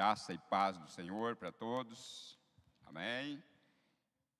[0.00, 2.38] Graça e paz do Senhor para todos.
[2.86, 3.44] Amém.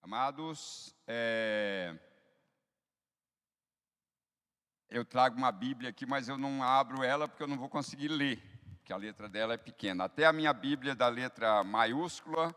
[0.00, 1.94] Amados, é...
[4.88, 8.09] eu trago uma Bíblia aqui, mas eu não abro ela porque eu não vou conseguir
[8.09, 8.43] ler,
[8.79, 10.04] porque a letra dela é pequena.
[10.04, 12.57] Até a minha Bíblia da letra maiúscula,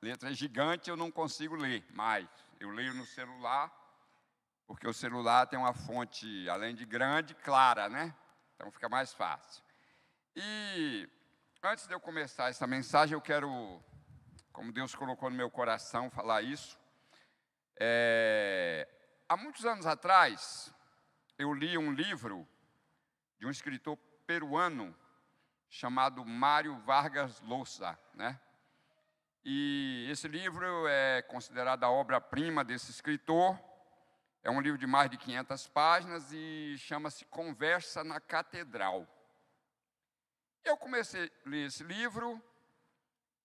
[0.00, 2.28] letra gigante, eu não consigo ler mais.
[2.60, 3.68] Eu leio no celular,
[4.64, 8.14] porque o celular tem uma fonte, além de grande, clara, né?
[8.54, 9.60] Então fica mais fácil.
[10.36, 11.10] E
[11.62, 13.82] antes de eu começar essa mensagem, eu quero,
[14.52, 16.78] como Deus colocou no meu coração, falar isso.
[17.78, 18.88] É,
[19.28, 20.72] há muitos anos atrás,
[21.38, 22.46] eu li um livro
[23.38, 23.96] de um escritor
[24.26, 24.94] peruano
[25.68, 28.40] chamado Mário Vargas Llosa, né?
[29.44, 33.58] E esse livro é considerado a obra-prima desse escritor.
[34.42, 39.06] É um livro de mais de 500 páginas e chama-se Conversa na Catedral.
[40.68, 42.38] Eu comecei a ler esse livro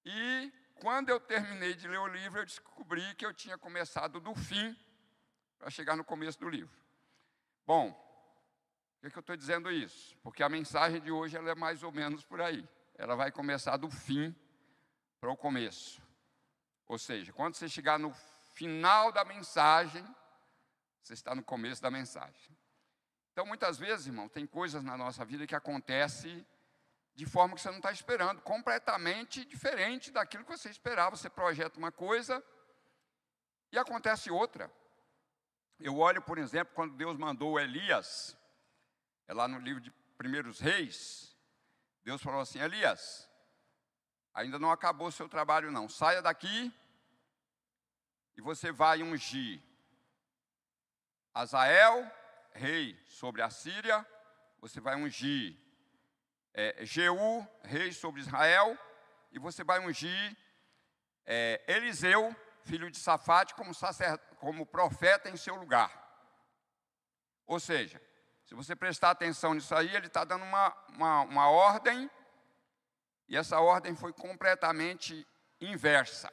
[0.03, 4.35] e quando eu terminei de ler o livro, eu descobri que eu tinha começado do
[4.35, 4.77] fim
[5.57, 6.77] para chegar no começo do livro.
[7.65, 7.93] Bom,
[8.99, 10.17] por que, eu estou dizendo isso?
[10.17, 12.67] Porque a mensagem de hoje ela é mais ou menos por aí.
[12.95, 14.35] Ela vai começar do fim
[15.21, 16.01] para o começo.
[16.87, 18.11] Ou seja, quando você chegar no
[18.53, 20.05] final da mensagem,
[21.01, 22.57] você está no começo da mensagem.
[23.31, 26.45] Então, muitas vezes, irmão, tem coisas na nossa vida que acontecem
[27.15, 31.15] de forma que você não está esperando, completamente diferente daquilo que você esperava.
[31.15, 32.43] Você projeta uma coisa
[33.71, 34.71] e acontece outra.
[35.79, 38.37] Eu olho, por exemplo, quando Deus mandou Elias,
[39.27, 41.35] é lá no livro de Primeiros Reis,
[42.03, 43.29] Deus falou assim: Elias,
[44.33, 45.87] ainda não acabou o seu trabalho, não.
[45.87, 46.73] Saia daqui
[48.35, 49.61] e você vai ungir
[51.33, 52.09] Azael,
[52.51, 54.05] rei sobre a Síria,
[54.59, 55.62] você vai ungir
[56.53, 58.77] é, Jeú, rei sobre Israel,
[59.31, 60.37] e você vai ungir
[61.25, 63.71] é, Eliseu, filho de Safate, como,
[64.37, 65.91] como profeta em seu lugar.
[67.45, 68.01] Ou seja,
[68.45, 72.09] se você prestar atenção nisso aí, ele está dando uma, uma, uma ordem,
[73.27, 75.25] e essa ordem foi completamente
[75.59, 76.31] inversa.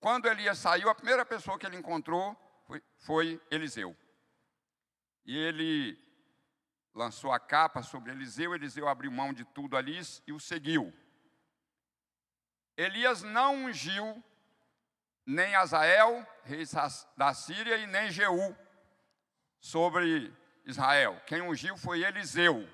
[0.00, 3.96] Quando Elias saiu, a primeira pessoa que ele encontrou foi, foi Eliseu.
[5.24, 6.07] E ele
[6.98, 10.92] lançou a capa sobre Eliseu, Eliseu abriu mão de tudo ali e o seguiu.
[12.76, 14.22] Elias não ungiu
[15.24, 16.64] nem Azael, rei
[17.16, 18.56] da Síria, e nem Jeú
[19.60, 21.20] sobre Israel.
[21.24, 22.68] Quem ungiu foi Eliseu.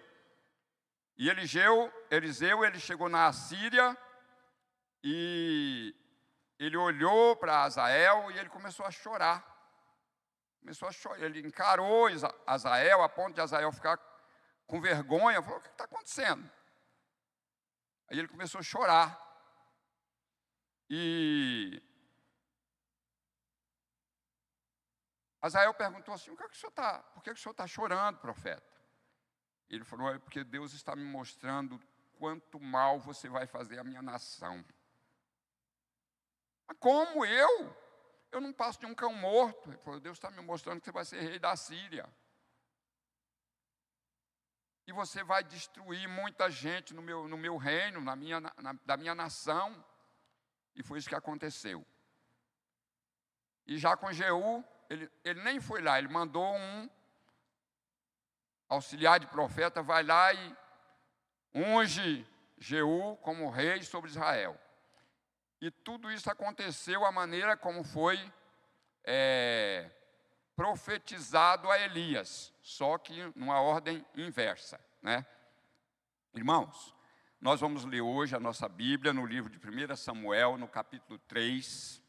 [1.19, 3.97] E Eliseu, Eliseu ele chegou na Síria
[5.03, 5.95] e
[6.59, 9.45] ele olhou para Azael e ele começou a chorar.
[10.61, 11.21] Começou a chorar.
[11.21, 12.07] Ele encarou
[12.47, 13.99] Azael a ponto de Azael ficar
[14.67, 16.51] com vergonha, falou: O que está acontecendo?
[18.09, 19.21] Aí ele começou a chorar.
[20.89, 21.83] E
[25.41, 26.99] Azael perguntou assim: o que, é que o senhor está?
[26.99, 28.65] Por que, é que o senhor está chorando, profeta?
[29.69, 31.81] Ele falou: é porque Deus está me mostrando
[32.19, 34.65] quanto mal você vai fazer à minha nação.
[36.67, 37.85] Mas como eu?
[38.33, 39.71] Eu não passo de um cão morto.
[39.71, 42.09] Ele falou: Deus está me mostrando que você vai ser rei da Síria
[44.87, 48.97] e você vai destruir muita gente no meu, no meu reino, na minha, na, da
[48.97, 49.85] minha nação.
[50.75, 51.87] E foi isso que aconteceu.
[53.67, 56.91] E já com Jeú, ele, ele nem foi lá, ele mandou um
[58.69, 60.57] auxiliar de profeta, vai lá e
[61.55, 62.27] unge
[62.59, 64.61] Jeú como rei sobre Israel.
[65.61, 68.19] E tudo isso aconteceu a maneira como foi
[69.03, 69.91] é,
[70.57, 75.27] profetizado a Elias, só que numa ordem inversa, né?
[76.33, 76.95] Irmãos,
[77.41, 82.03] nós vamos ler hoje a nossa Bíblia no livro de 1 Samuel, no capítulo 3.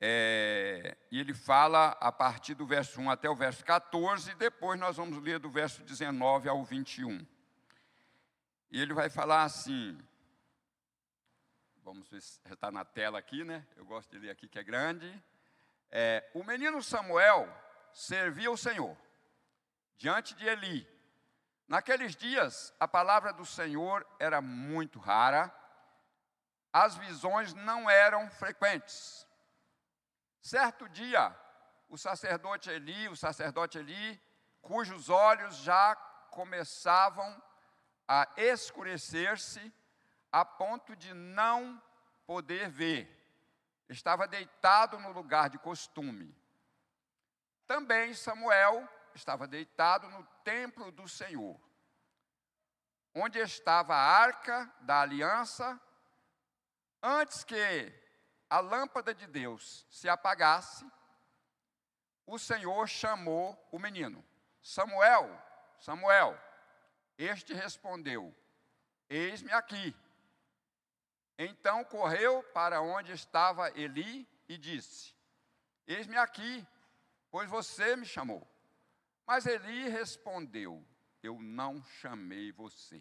[0.00, 4.78] É, e ele fala a partir do verso 1 até o verso 14, e depois
[4.78, 7.26] nós vamos ler do verso 19 ao 21.
[8.70, 9.98] E ele vai falar assim,
[11.82, 13.66] vamos ver se está na tela aqui, né?
[13.76, 15.10] Eu gosto de ler aqui que é grande.
[15.90, 17.48] É, o menino Samuel
[17.92, 18.96] servia o Senhor
[19.96, 20.86] diante de Eli.
[21.66, 25.52] Naqueles dias, a palavra do Senhor era muito rara,
[26.72, 29.26] as visões não eram frequentes.
[30.40, 31.36] Certo dia,
[31.88, 34.20] o sacerdote Eli, o sacerdote Eli,
[34.62, 35.94] cujos olhos já
[36.30, 37.42] começavam
[38.06, 39.72] a escurecer-se
[40.30, 41.82] a ponto de não
[42.26, 43.17] poder ver
[43.88, 46.36] estava deitado no lugar de costume.
[47.66, 51.60] Também Samuel estava deitado no templo do Senhor,
[53.14, 55.80] onde estava a arca da aliança,
[57.02, 57.92] antes que
[58.48, 60.86] a lâmpada de Deus se apagasse,
[62.26, 64.24] o Senhor chamou o menino:
[64.62, 65.30] Samuel,
[65.78, 66.38] Samuel.
[67.16, 68.34] Este respondeu:
[69.08, 69.96] Eis-me aqui.
[71.38, 75.14] Então correu para onde estava Eli e disse:
[75.86, 76.66] Eis-me aqui,
[77.30, 78.44] pois você me chamou.
[79.24, 80.84] Mas Eli respondeu:
[81.22, 83.00] Eu não chamei você.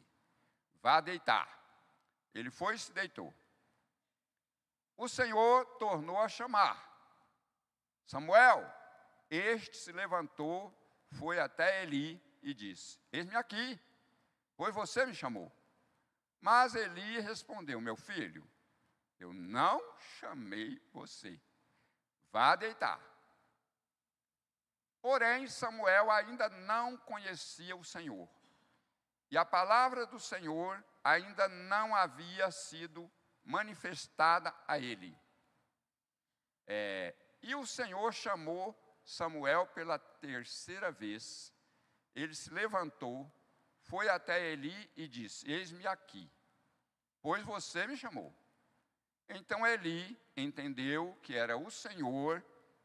[0.84, 1.58] Vá deitar.
[2.32, 3.34] Ele foi e se deitou.
[4.96, 6.78] O Senhor tornou a chamar:
[8.06, 8.76] Samuel.
[9.30, 10.74] Este se levantou,
[11.20, 13.80] foi até Eli e disse: Eis-me aqui,
[14.56, 15.52] pois você me chamou.
[16.40, 18.48] Mas Eli respondeu: Meu filho,
[19.20, 19.82] eu não
[20.20, 21.40] chamei você.
[22.32, 23.02] Vá deitar.
[25.02, 28.28] Porém, Samuel ainda não conhecia o Senhor.
[29.30, 33.12] E a palavra do Senhor ainda não havia sido
[33.44, 35.18] manifestada a ele.
[36.66, 41.54] É, e o Senhor chamou Samuel pela terceira vez.
[42.14, 43.32] Ele se levantou,
[43.88, 46.30] foi até Eli e disse: Eis-me aqui,
[47.22, 48.34] pois você me chamou.
[49.30, 52.44] Então Eli entendeu que era o Senhor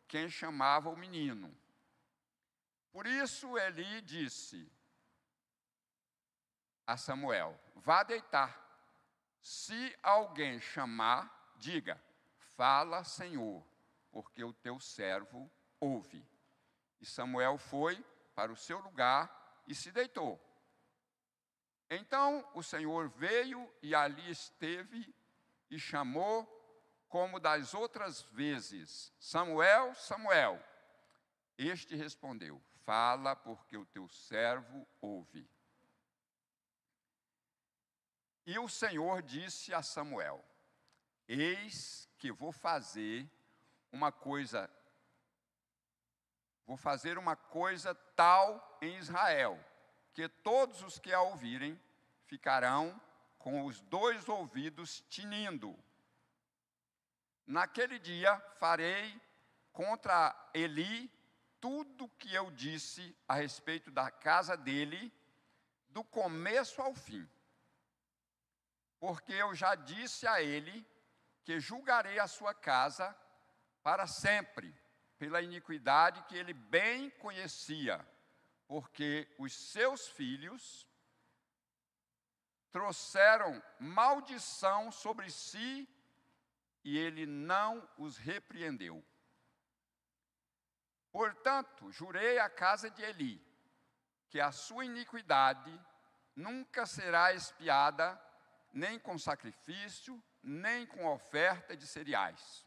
[0.09, 1.57] quem chamava o menino.
[2.91, 4.71] Por isso Eli disse
[6.87, 8.61] a Samuel: Vá deitar.
[9.41, 12.01] Se alguém chamar, diga:
[12.57, 13.65] Fala, Senhor,
[14.11, 15.51] porque o teu servo
[15.81, 16.25] ouve.
[17.01, 18.05] E Samuel foi
[18.35, 20.41] para o seu lugar e se deitou.
[21.95, 25.15] Então o Senhor veio e ali esteve
[25.71, 26.49] e chamou,
[27.07, 30.59] como das outras vezes: Samuel, Samuel.
[31.59, 35.47] Este respondeu: Fala, porque o teu servo ouve.
[38.47, 40.43] E o Senhor disse a Samuel:
[41.29, 43.31] Eis que vou fazer
[43.93, 44.71] uma coisa
[46.65, 49.63] Vou fazer uma coisa tal em Israel,
[50.15, 51.81] que todos os que a ouvirem
[52.27, 53.01] ficarão
[53.39, 55.77] com os dois ouvidos tinindo.
[57.47, 59.21] Naquele dia farei
[59.73, 61.11] contra Eli
[61.61, 65.13] tudo que eu disse a respeito da casa dele,
[65.89, 67.29] do começo ao fim.
[68.99, 70.87] Porque eu já disse a ele
[71.45, 73.17] que julgarei a sua casa
[73.83, 74.75] para sempre
[75.19, 78.05] pela iniquidade que ele bem conhecia,
[78.73, 80.89] porque os seus filhos
[82.71, 85.87] trouxeram maldição sobre si
[86.83, 89.05] e ele não os repreendeu.
[91.11, 93.47] Portanto, jurei à casa de Eli
[94.31, 95.79] que a sua iniquidade
[96.35, 98.19] nunca será expiada,
[98.73, 102.67] nem com sacrifício, nem com oferta de cereais.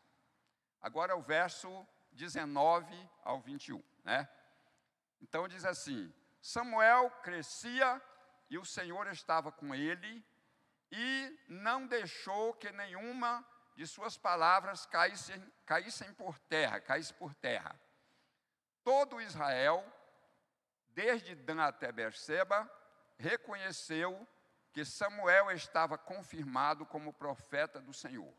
[0.79, 1.67] Agora o verso
[2.11, 4.29] 19 ao 21, né?
[5.25, 7.99] Então diz assim: Samuel crescia
[8.47, 10.23] e o Senhor estava com ele
[10.91, 13.43] e não deixou que nenhuma
[13.75, 17.75] de suas palavras caíssem, caíssem por terra, caísse por terra.
[18.83, 19.83] Todo Israel,
[20.89, 22.71] desde Dan até Berseba,
[23.17, 24.27] reconheceu
[24.71, 28.31] que Samuel estava confirmado como profeta do Senhor.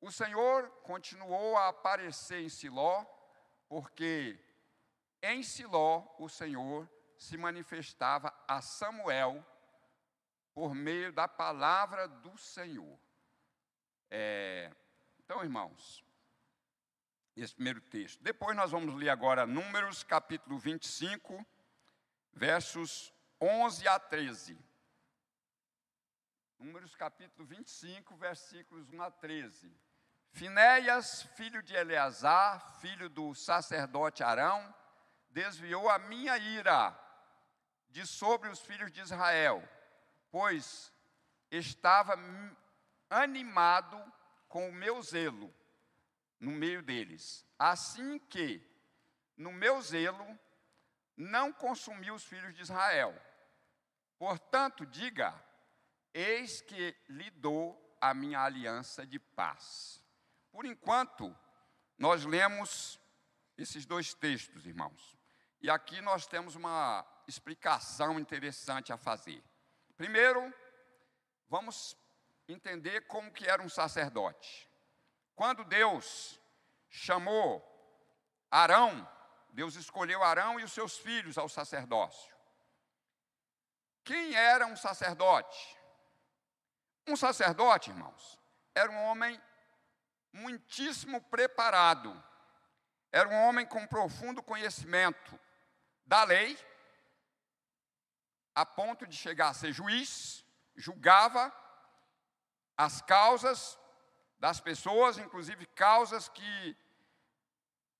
[0.00, 3.04] O Senhor continuou a aparecer em Siló,
[3.68, 4.38] porque
[5.24, 9.44] em Siló o Senhor se manifestava a Samuel
[10.52, 12.98] por meio da palavra do Senhor.
[14.10, 14.70] É,
[15.18, 16.04] então, irmãos,
[17.36, 18.22] esse primeiro texto.
[18.22, 21.44] Depois nós vamos ler agora Números, capítulo 25,
[22.32, 24.58] versos 11 a 13.
[26.58, 29.72] Números capítulo 25, versículos 1 a 13.
[30.30, 34.74] Finéias, filho de Eleazar, filho do sacerdote Arão,
[35.34, 36.96] desviou a minha ira
[37.90, 39.68] de sobre os filhos de Israel,
[40.30, 40.92] pois
[41.50, 42.16] estava
[43.10, 44.00] animado
[44.48, 45.52] com o meu zelo
[46.38, 47.44] no meio deles.
[47.58, 48.64] Assim que,
[49.36, 50.38] no meu zelo,
[51.16, 53.12] não consumi os filhos de Israel.
[54.16, 55.34] Portanto, diga:
[56.12, 60.00] eis que lhe dou a minha aliança de paz.
[60.52, 61.36] Por enquanto,
[61.98, 63.00] nós lemos
[63.58, 65.13] esses dois textos, irmãos.
[65.64, 69.42] E aqui nós temos uma explicação interessante a fazer.
[69.96, 70.52] Primeiro,
[71.48, 71.96] vamos
[72.46, 74.70] entender como que era um sacerdote.
[75.34, 76.38] Quando Deus
[76.90, 77.64] chamou
[78.50, 79.10] Arão,
[79.54, 82.36] Deus escolheu Arão e os seus filhos ao sacerdócio.
[84.04, 85.78] Quem era um sacerdote?
[87.06, 88.38] Um sacerdote, irmãos,
[88.74, 89.40] era um homem
[90.30, 92.22] muitíssimo preparado,
[93.10, 95.42] era um homem com profundo conhecimento
[96.06, 96.58] da lei,
[98.54, 100.44] a ponto de chegar a ser juiz,
[100.76, 101.52] julgava
[102.76, 103.78] as causas
[104.38, 106.76] das pessoas, inclusive causas que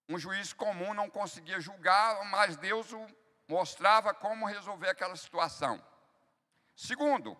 [0.08, 3.06] um juiz comum não conseguia julgar, mas Deus o
[3.48, 5.82] mostrava como resolver aquela situação.
[6.76, 7.38] Segundo,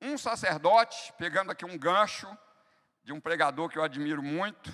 [0.00, 2.26] um sacerdote, pegando aqui um gancho
[3.02, 4.70] de um pregador que eu admiro muito,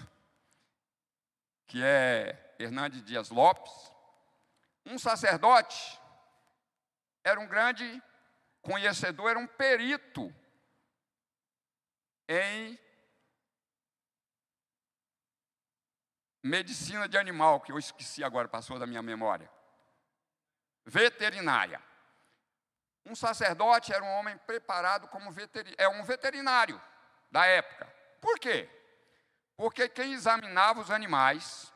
[1.67, 3.73] que é Hernandes Dias Lopes,
[4.87, 6.01] um sacerdote
[7.25, 8.03] era um grande
[8.63, 10.33] conhecedor, era um perito
[12.29, 12.79] em
[16.43, 19.51] medicina de animal, que eu esqueci agora, passou da minha memória.
[20.85, 21.83] Veterinária.
[23.05, 26.81] Um sacerdote era um homem preparado como veterinário, é um veterinário
[27.31, 27.93] da época.
[28.21, 28.69] Por quê?
[29.57, 31.73] Porque quem examinava os animais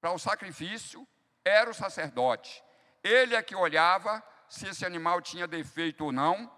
[0.00, 1.06] para o sacrifício
[1.50, 2.62] era o sacerdote.
[3.02, 6.50] Ele é que olhava se esse animal tinha defeito ou não.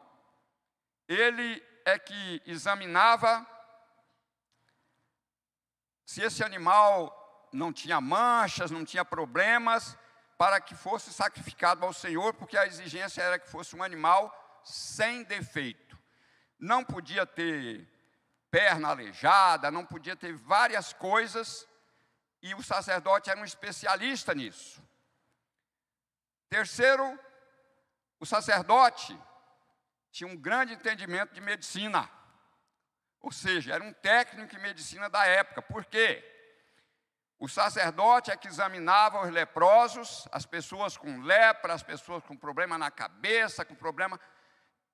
[1.08, 3.46] Ele é que examinava
[6.04, 9.96] se esse animal não tinha manchas, não tinha problemas,
[10.37, 15.22] para que fosse sacrificado ao Senhor, porque a exigência era que fosse um animal sem
[15.22, 15.99] defeito.
[16.58, 17.88] Não podia ter
[18.50, 21.66] perna aleijada, não podia ter várias coisas,
[22.42, 24.82] e o sacerdote era um especialista nisso.
[26.49, 27.18] Terceiro,
[28.18, 29.18] o sacerdote
[30.11, 32.11] tinha um grande entendimento de medicina,
[33.20, 35.62] ou seja, era um técnico em medicina da época.
[35.62, 36.28] Por quê?
[37.38, 42.76] O sacerdote é que examinava os leprosos, as pessoas com lepra, as pessoas com problema
[42.76, 44.20] na cabeça, com problema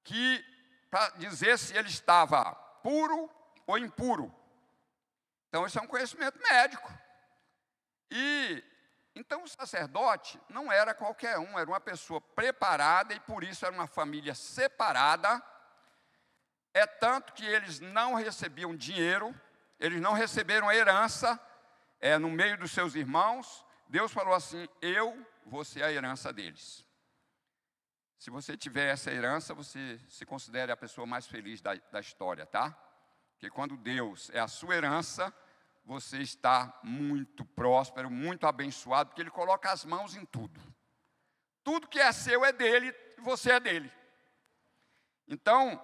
[0.05, 0.45] que
[0.91, 3.31] para dizer se ele estava puro
[3.67, 4.35] ou impuro.
[5.49, 6.91] Então isso é um conhecimento médico.
[8.11, 8.65] E
[9.15, 13.75] então o sacerdote não era qualquer um, era uma pessoa preparada e por isso era
[13.75, 15.43] uma família separada.
[16.73, 19.35] É tanto que eles não recebiam dinheiro,
[19.81, 21.41] eles não receberam herança,
[22.01, 26.87] é, no meio dos seus irmãos, Deus falou assim: Eu vou ser a herança deles.
[28.19, 32.47] Se você tiver essa herança, você se considere a pessoa mais feliz da, da história,
[32.47, 32.71] tá?
[33.33, 35.33] Porque quando Deus é a sua herança,
[35.89, 40.61] você está muito próspero, muito abençoado, porque Ele coloca as mãos em tudo.
[41.65, 43.91] Tudo que é seu é dele e você é dele.
[45.27, 45.83] Então,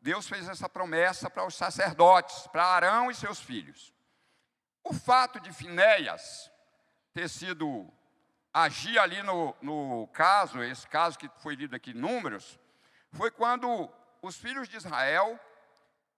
[0.00, 3.92] Deus fez essa promessa para os sacerdotes, para Arão e seus filhos.
[4.82, 6.50] O fato de Finéias
[7.12, 7.92] ter sido
[8.54, 12.58] agir ali no, no caso, esse caso que foi lido aqui em Números,
[13.10, 13.92] foi quando
[14.22, 15.38] os filhos de Israel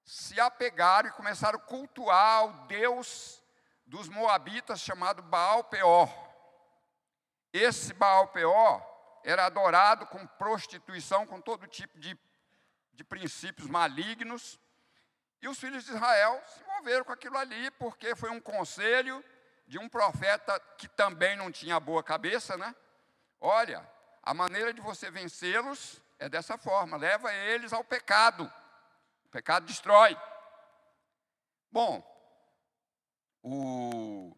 [0.04, 3.42] se apegaram e começaram a cultuar o Deus
[3.87, 6.12] dos Moabitas chamado Baal Peor.
[7.52, 8.84] Esse Baal Peor
[9.23, 12.18] era adorado com prostituição, com todo tipo de,
[12.92, 14.61] de princípios malignos,
[15.40, 19.25] e os filhos de Israel se envolveram com aquilo ali, porque foi um conselho
[19.66, 22.75] de um profeta que também não tinha boa cabeça, né?
[23.40, 23.87] Olha,
[24.23, 28.50] a maneira de você vencê-los é dessa forma: leva eles ao pecado.
[29.34, 30.16] Pecado destrói.
[31.68, 32.00] Bom,
[33.42, 34.32] o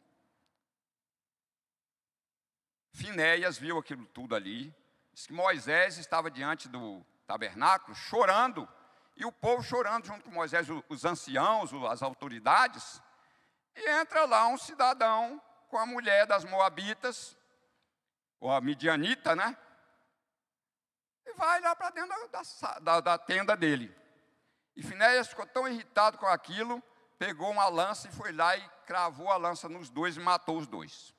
[2.94, 4.74] Finéias viu aquilo tudo ali.
[5.12, 8.66] Diz que Moisés estava diante do tabernáculo chorando
[9.14, 13.02] e o povo chorando junto com Moisés, os anciãos, as autoridades,
[13.74, 17.36] e entra lá um cidadão com a mulher das Moabitas,
[18.40, 19.54] ou a Midianita, né?
[21.26, 23.94] E vai lá para dentro da, da, da, tenda dele.
[24.76, 26.83] E Finéias ficou tão irritado com aquilo,
[27.18, 30.66] pegou uma lança e foi lá e cravou a lança nos dois e matou os
[30.66, 31.14] dois.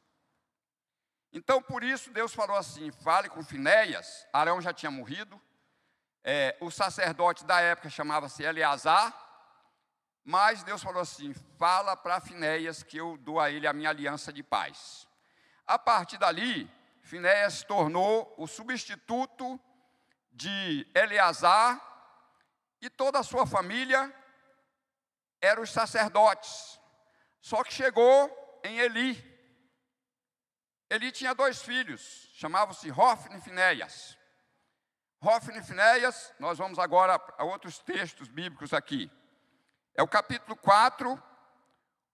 [1.33, 5.41] Então, por isso, Deus falou assim: fale com Finéias, Arão já tinha morrido,
[6.23, 9.13] é, o sacerdote da época chamava-se Eleazar,
[10.23, 14.31] mas Deus falou assim: fala para Finéias que eu dou a ele a minha aliança
[14.31, 15.07] de paz.
[15.65, 16.69] A partir dali,
[17.01, 19.59] Finéias tornou o substituto
[20.31, 21.86] de Eleazar
[22.81, 24.13] e toda a sua família
[25.41, 26.79] eram os sacerdotes.
[27.39, 29.37] Só que chegou em Eli.
[30.89, 34.17] Eli tinha dois filhos, chamavam-se Hofni e Finéias.
[35.19, 39.11] Hofni e Finéias, nós vamos agora a outros textos bíblicos aqui.
[39.93, 41.21] É o capítulo 4,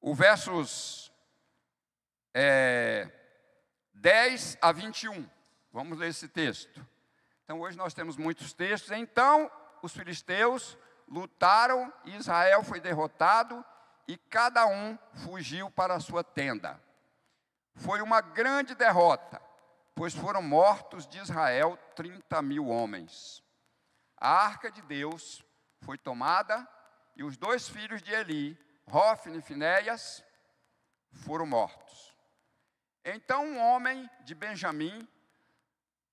[0.01, 1.12] o versos
[2.34, 3.10] é,
[3.93, 5.29] 10 a 21.
[5.72, 6.86] Vamos ler esse texto.
[7.43, 8.91] Então hoje nós temos muitos textos.
[8.91, 9.51] Então
[9.84, 10.78] os filisteus
[11.10, 13.63] lutaram Israel foi derrotado
[14.08, 16.82] e cada um fugiu para a sua tenda.
[17.75, 19.42] Foi uma grande derrota,
[19.94, 23.44] pois foram mortos de Israel 30 mil homens.
[24.16, 25.44] A arca de Deus
[25.82, 26.66] foi tomada
[27.18, 30.24] e os dois filhos de Eli, Rófine e Finéias,
[31.12, 32.16] foram mortos.
[33.04, 35.06] Então um homem de Benjamim,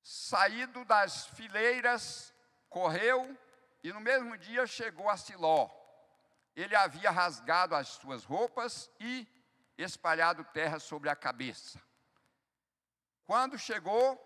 [0.03, 2.35] saído das fileiras,
[2.69, 3.39] correu
[3.83, 5.71] e no mesmo dia chegou a Siló.
[6.55, 9.27] Ele havia rasgado as suas roupas e
[9.79, 11.81] espalhado terra sobre a cabeça.
[13.25, 14.19] Quando chegou,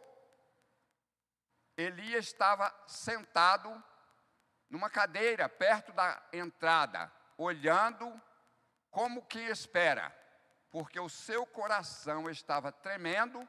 [1.76, 3.82] Elias estava sentado
[4.68, 8.20] numa cadeira perto da entrada, olhando
[8.90, 10.11] como que espera,
[10.70, 13.46] porque o seu coração estava tremendo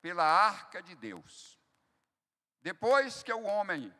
[0.00, 1.58] pela arca de Deus.
[2.60, 3.94] Depois que o homem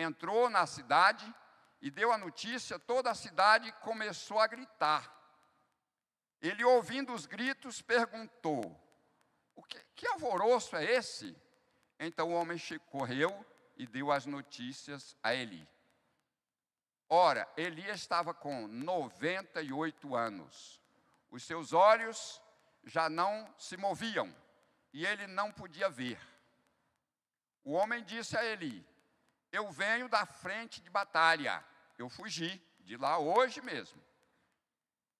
[0.00, 1.34] entrou na cidade
[1.80, 5.14] e deu a notícia, toda a cidade começou a gritar.
[6.40, 8.78] Ele, ouvindo os gritos, perguntou:
[9.54, 11.36] O que, que alvoroço é esse?
[11.98, 13.44] Então o homem correu
[13.76, 15.68] e deu as notícias a Eli.
[17.08, 20.80] Ora, Eli estava com 98 anos.
[21.30, 22.40] Os seus olhos
[22.84, 24.34] já não se moviam
[24.92, 26.20] e ele não podia ver.
[27.64, 28.86] O homem disse a Eli:
[29.50, 31.64] Eu venho da frente de batalha.
[31.96, 34.02] Eu fugi de lá hoje mesmo.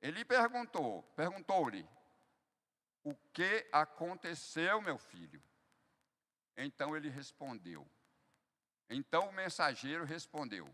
[0.00, 1.88] Ele perguntou, perguntou-lhe:
[3.02, 5.42] O que aconteceu, meu filho?
[6.56, 7.88] Então ele respondeu.
[8.90, 10.68] Então o mensageiro respondeu: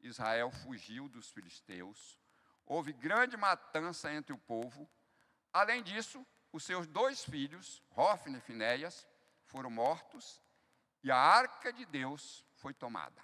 [0.00, 2.18] Israel fugiu dos filisteus.
[2.66, 4.88] Houve grande matança entre o povo.
[5.52, 9.06] Além disso, os seus dois filhos, Rófine e Finéias,
[9.46, 10.40] foram mortos
[11.02, 13.22] e a arca de Deus foi tomada.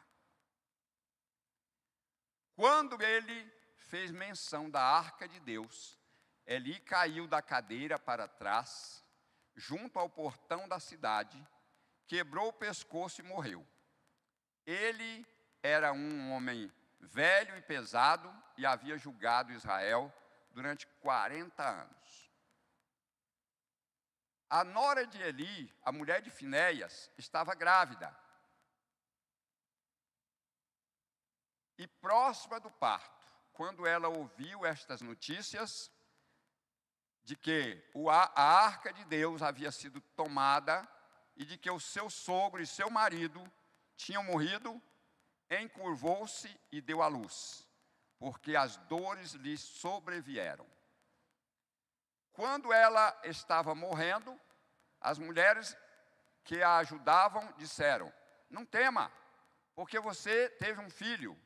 [2.55, 5.99] Quando ele fez menção da arca de Deus,
[6.47, 9.05] Eli caiu da cadeira para trás,
[9.55, 11.47] junto ao portão da cidade,
[12.07, 13.67] quebrou o pescoço e morreu.
[14.65, 15.27] Ele
[15.63, 20.13] era um homem velho e pesado e havia julgado Israel
[20.51, 22.33] durante 40 anos.
[24.49, 28.17] A nora de Eli, a mulher de Finéias, estava grávida.
[31.79, 33.17] E próxima do parto
[33.53, 35.91] quando ela ouviu estas notícias,
[37.25, 40.87] de que a arca de Deus havia sido tomada
[41.35, 43.43] e de que o seu sogro e seu marido
[43.97, 44.81] tinham morrido,
[45.51, 47.67] encurvou-se e deu à luz,
[48.19, 50.67] porque as dores lhe sobrevieram.
[52.33, 54.39] Quando ela estava morrendo,
[55.01, 55.77] as mulheres
[56.45, 58.13] que a ajudavam disseram:
[58.51, 59.11] Não tema,
[59.75, 61.37] porque você teve um filho.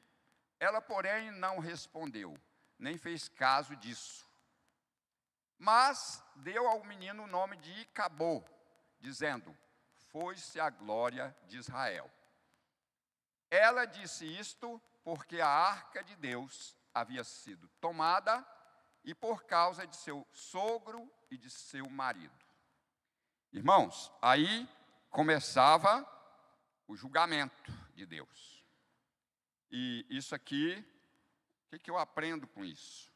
[0.60, 2.38] Ela, porém, não respondeu,
[2.78, 4.28] nem fez caso disso.
[5.58, 8.44] Mas deu ao menino o nome de Icabô,
[9.00, 9.56] dizendo:
[10.10, 12.10] Foi-se a glória de Israel.
[13.50, 18.46] Ela disse isto porque a arca de Deus havia sido tomada
[19.02, 22.46] e por causa de seu sogro e de seu marido.
[23.50, 24.68] Irmãos, aí
[25.08, 26.06] começava
[26.86, 28.59] o julgamento de Deus.
[29.70, 30.84] E isso aqui,
[31.66, 33.10] o que, que eu aprendo com isso?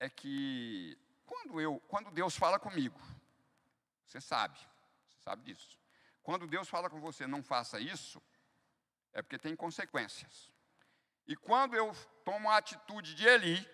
[0.00, 3.00] É que quando, eu, quando Deus fala comigo,
[4.04, 5.78] você sabe, você sabe disso.
[6.22, 8.20] Quando Deus fala com você, não faça isso,
[9.12, 10.50] é porque tem consequências.
[11.26, 13.68] E quando eu tomo a atitude de Eli,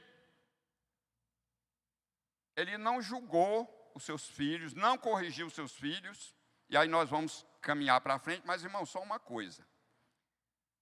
[2.54, 6.34] ele não julgou os seus filhos, não corrigiu os seus filhos,
[6.68, 9.66] e aí nós vamos caminhar para frente, mas irmão, só uma coisa.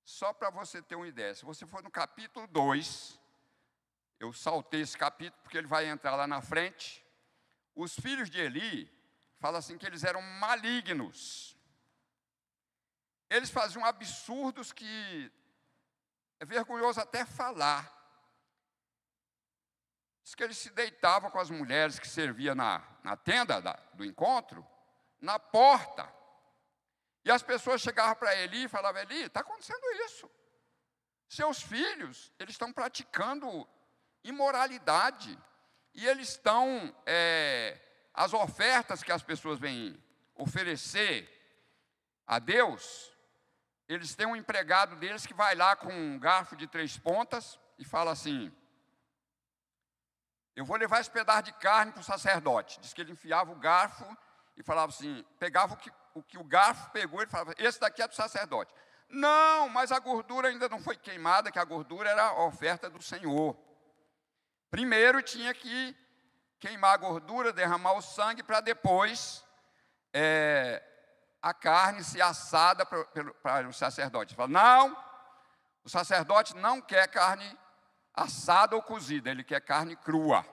[0.08, 3.20] Só para você ter uma ideia, se você for no capítulo 2,
[4.18, 7.04] eu saltei esse capítulo porque ele vai entrar lá na frente.
[7.74, 8.90] Os filhos de Eli,
[9.38, 11.54] fala assim que eles eram malignos.
[13.28, 15.30] Eles faziam absurdos que
[16.40, 17.84] é vergonhoso até falar.
[20.24, 24.06] Diz que eles se deitavam com as mulheres que serviam na, na tenda da, do
[24.06, 24.66] encontro,
[25.20, 26.10] na porta.
[27.28, 30.30] E as pessoas chegavam para Eli e falavam: Eli, está acontecendo isso.
[31.28, 33.68] Seus filhos, eles estão praticando
[34.24, 35.38] imoralidade.
[35.92, 37.78] E eles estão, é,
[38.14, 40.02] as ofertas que as pessoas vêm
[40.34, 41.28] oferecer
[42.26, 43.12] a Deus,
[43.86, 47.84] eles têm um empregado deles que vai lá com um garfo de três pontas e
[47.84, 48.50] fala assim:
[50.56, 52.80] Eu vou levar esse pedaço de carne para o sacerdote.
[52.80, 54.16] Diz que ele enfiava o garfo
[54.56, 58.02] e falava assim: pegava o que, o que o garfo pegou, ele falava: esse daqui
[58.02, 58.72] é do sacerdote.
[59.08, 63.02] Não, mas a gordura ainda não foi queimada, que a gordura era a oferta do
[63.02, 63.56] Senhor.
[64.70, 65.96] Primeiro tinha que
[66.60, 69.44] queimar a gordura, derramar o sangue, para depois
[70.12, 70.82] é,
[71.40, 74.34] a carne ser assada para o sacerdote.
[74.34, 75.04] Fala, não,
[75.84, 77.58] o sacerdote não quer carne
[78.12, 80.44] assada ou cozida, ele quer carne crua.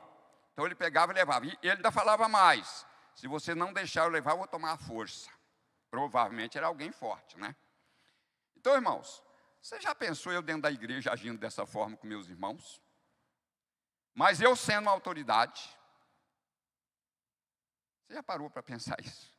[0.54, 1.46] Então ele pegava e levava.
[1.46, 4.78] E ele ainda falava mais: se você não deixar eu levar, eu vou tomar a
[4.78, 5.30] força.
[5.96, 7.56] Provavelmente era alguém forte, né?
[8.58, 9.24] Então, irmãos,
[9.62, 12.82] você já pensou eu dentro da igreja agindo dessa forma com meus irmãos?
[14.14, 15.62] Mas eu sendo uma autoridade,
[18.04, 19.34] você já parou para pensar isso?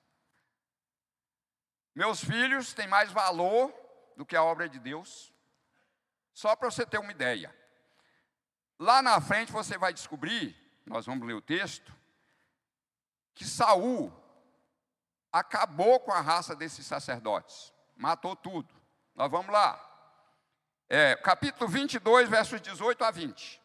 [1.95, 3.71] Meus filhos têm mais valor
[4.17, 5.31] do que a obra de Deus.
[6.33, 7.55] Só para você ter uma ideia.
[8.79, 11.95] Lá na frente você vai descobrir, nós vamos ler o texto,
[13.35, 14.11] que Saul
[15.39, 18.75] acabou com a raça desses sacerdotes, matou tudo.
[19.15, 19.83] Nós vamos lá.
[20.89, 23.63] É, capítulo 22, versos 18 a 20.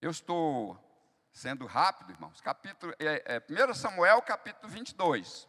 [0.00, 0.78] Eu estou
[1.32, 2.40] sendo rápido, irmãos.
[2.40, 5.48] Capítulo, é, é, 1 Samuel, capítulo 22.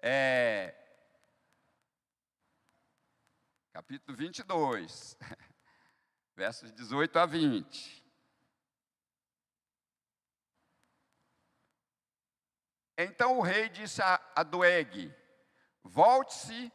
[0.00, 0.74] É,
[3.72, 5.16] capítulo 22,
[6.36, 8.05] versos 18 a 20.
[12.96, 15.14] Então o rei disse a, a Doeg:
[15.82, 16.72] Volte-se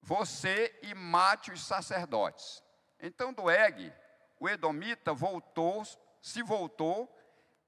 [0.00, 2.62] você e mate os sacerdotes.
[3.00, 3.92] Então Doeg,
[4.38, 5.84] o edomita, voltou,
[6.20, 7.12] se voltou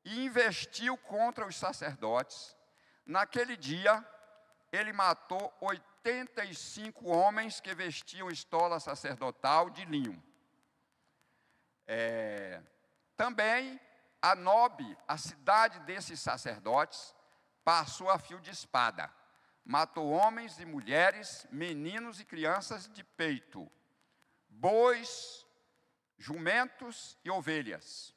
[0.05, 2.57] e investiu contra os sacerdotes.
[3.07, 4.05] Naquele dia,
[4.73, 10.23] ele matou 85 homens que vestiam estola sacerdotal de linho.
[11.87, 12.63] É,
[13.17, 13.81] também
[14.21, 17.14] a Nobe, a cidade desses sacerdotes,
[17.65, 19.13] passou a fio de espada.
[19.65, 23.71] Matou homens e mulheres, meninos e crianças de peito,
[24.49, 25.47] bois,
[26.19, 28.15] jumentos e ovelhas.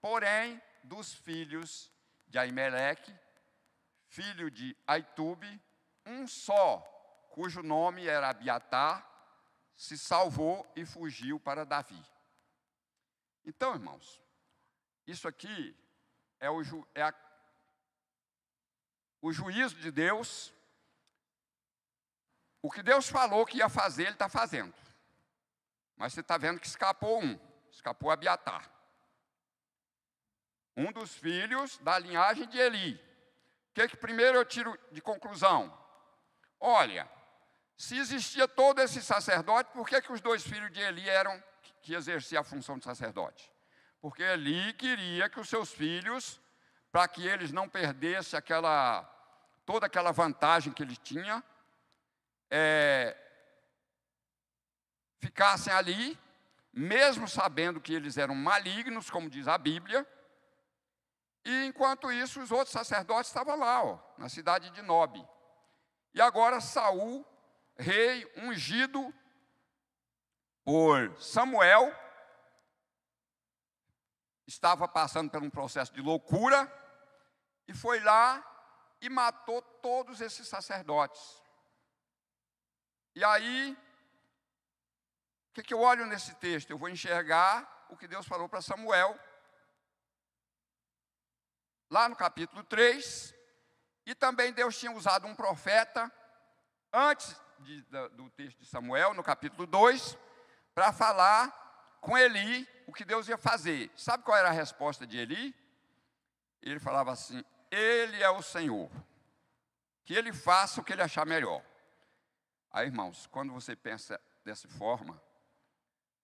[0.00, 1.92] Porém, dos filhos
[2.26, 3.14] de Aimeleque,
[4.08, 5.60] filho de Aitube,
[6.06, 6.80] um só,
[7.32, 9.06] cujo nome era Abiatar,
[9.76, 12.02] se salvou e fugiu para Davi.
[13.44, 14.22] Então, irmãos,
[15.06, 15.76] isso aqui
[16.40, 16.62] é o,
[16.94, 17.14] é a,
[19.26, 20.54] o juízo de Deus.
[22.62, 24.74] O que Deus falou que ia fazer, Ele está fazendo.
[25.96, 27.38] Mas você está vendo que escapou um,
[27.70, 28.70] escapou Abiatar.
[30.76, 32.94] Um dos filhos da linhagem de Eli.
[33.70, 35.76] O que, que primeiro eu tiro de conclusão?
[36.60, 37.10] Olha,
[37.76, 41.42] se existia todo esse sacerdote, por que, que os dois filhos de Eli eram
[41.82, 43.50] que exerciam a função de sacerdote?
[44.00, 46.40] Porque Eli queria que os seus filhos,
[46.92, 49.15] para que eles não perdessem aquela,
[49.66, 51.42] toda aquela vantagem que ele tinha,
[52.48, 53.16] é,
[55.18, 56.18] ficassem ali,
[56.72, 60.06] mesmo sabendo que eles eram malignos, como diz a Bíblia,
[61.44, 65.26] e enquanto isso os outros sacerdotes estavam lá, ó, na cidade de Nobe.
[66.14, 67.26] E agora Saul,
[67.76, 69.12] rei ungido
[70.64, 71.92] por Samuel,
[74.46, 76.72] estava passando por um processo de loucura
[77.66, 78.44] e foi lá
[79.06, 81.40] e matou todos esses sacerdotes.
[83.14, 83.72] E aí,
[85.48, 86.70] o que, que eu olho nesse texto?
[86.70, 89.16] Eu vou enxergar o que Deus falou para Samuel,
[91.88, 93.32] lá no capítulo 3,
[94.04, 96.12] e também Deus tinha usado um profeta,
[96.92, 100.18] antes de, do texto de Samuel, no capítulo 2,
[100.74, 101.48] para falar
[102.00, 103.88] com Eli o que Deus ia fazer.
[103.96, 105.54] Sabe qual era a resposta de Eli?
[106.60, 108.90] Ele falava assim: Ele é o Senhor,
[110.04, 111.64] que ele faça o que ele achar melhor.
[112.70, 115.20] Aí, irmãos, quando você pensa dessa forma,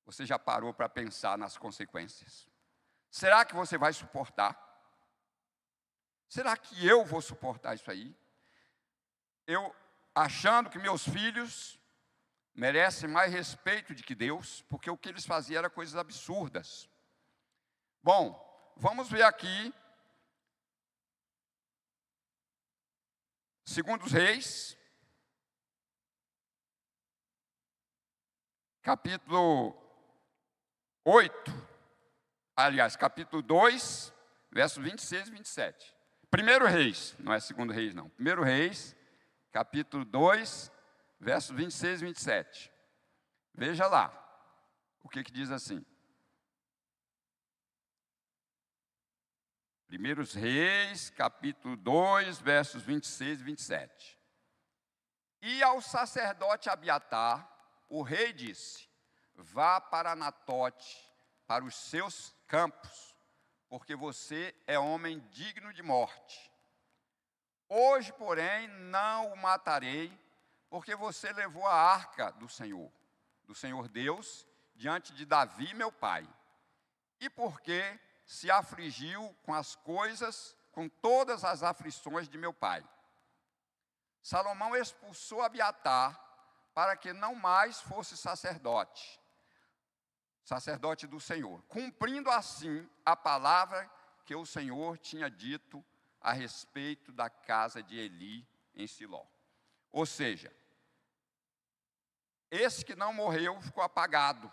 [0.04, 2.48] você já parou para pensar nas consequências.
[3.10, 4.56] Será que você vai suportar?
[6.28, 8.16] Será que eu vou suportar isso aí?
[9.46, 9.74] Eu
[10.14, 11.78] achando que meus filhos
[12.54, 16.88] merecem mais respeito de que Deus, porque o que eles faziam era coisas absurdas.
[18.02, 19.74] Bom, vamos ver aqui.
[23.72, 24.76] Segundo os Reis,
[28.82, 29.74] capítulo
[31.02, 31.32] 8,
[32.54, 34.12] aliás, capítulo 2,
[34.50, 35.96] versos 26 e 27.
[36.30, 38.10] Primeiro Reis, não é segundo Reis, não.
[38.10, 38.94] Primeiro Reis,
[39.50, 40.70] capítulo 2,
[41.18, 42.72] versos 26 e 27.
[43.54, 44.12] Veja lá
[45.02, 45.82] o que, que diz assim.
[49.92, 54.18] Primeiros Reis, capítulo 2, versos 26 e 27.
[55.42, 57.46] E ao sacerdote Abiatar,
[57.90, 58.88] o rei disse:
[59.34, 61.12] Vá para Anatote,
[61.46, 63.14] para os seus campos,
[63.68, 66.50] porque você é homem digno de morte.
[67.68, 70.10] Hoje, porém, não o matarei,
[70.70, 72.90] porque você levou a arca do Senhor,
[73.44, 76.26] do Senhor Deus, diante de Davi, meu pai.
[77.20, 82.86] E porque se afligiu com as coisas, com todas as aflições de meu pai.
[84.22, 86.18] Salomão expulsou Abiatar
[86.74, 89.20] para que não mais fosse sacerdote,
[90.44, 93.90] sacerdote do Senhor, cumprindo assim a palavra
[94.24, 95.84] que o Senhor tinha dito
[96.20, 99.26] a respeito da casa de Eli em Siló.
[99.90, 100.54] Ou seja,
[102.50, 104.50] esse que não morreu ficou apagado.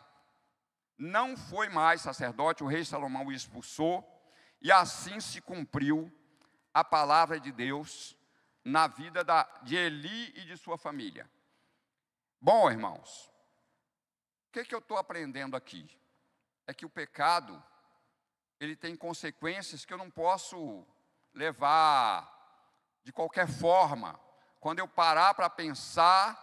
[1.00, 4.06] Não foi mais sacerdote, o rei Salomão o expulsou,
[4.62, 6.12] e assim se cumpriu
[6.74, 8.18] a palavra de Deus
[8.66, 11.32] na vida da, de Eli e de sua família.
[12.42, 13.32] Bom, irmãos,
[14.50, 15.90] o que, que eu estou aprendendo aqui?
[16.68, 17.64] É que o pecado,
[18.60, 20.86] ele tem consequências que eu não posso
[21.34, 22.30] levar
[23.06, 24.20] de qualquer forma.
[24.60, 26.38] Quando eu parar para pensar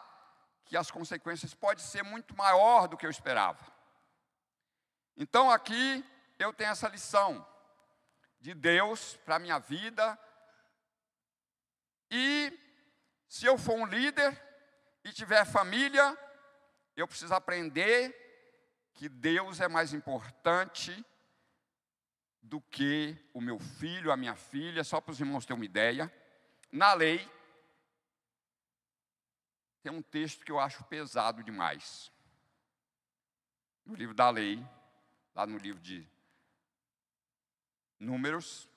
[0.64, 3.75] que as consequências podem ser muito maior do que eu esperava.
[5.16, 6.04] Então aqui
[6.38, 7.46] eu tenho essa lição
[8.40, 10.18] de Deus para a minha vida,
[12.10, 12.52] e
[13.28, 14.40] se eu for um líder
[15.02, 16.16] e tiver família,
[16.96, 18.14] eu preciso aprender
[18.94, 21.04] que Deus é mais importante
[22.40, 26.12] do que o meu filho, a minha filha, só para os irmãos terem uma ideia.
[26.70, 27.28] Na lei,
[29.82, 32.10] tem um texto que eu acho pesado demais.
[33.84, 34.64] No livro da lei,
[35.36, 36.08] lá no livro de
[38.00, 38.68] Números,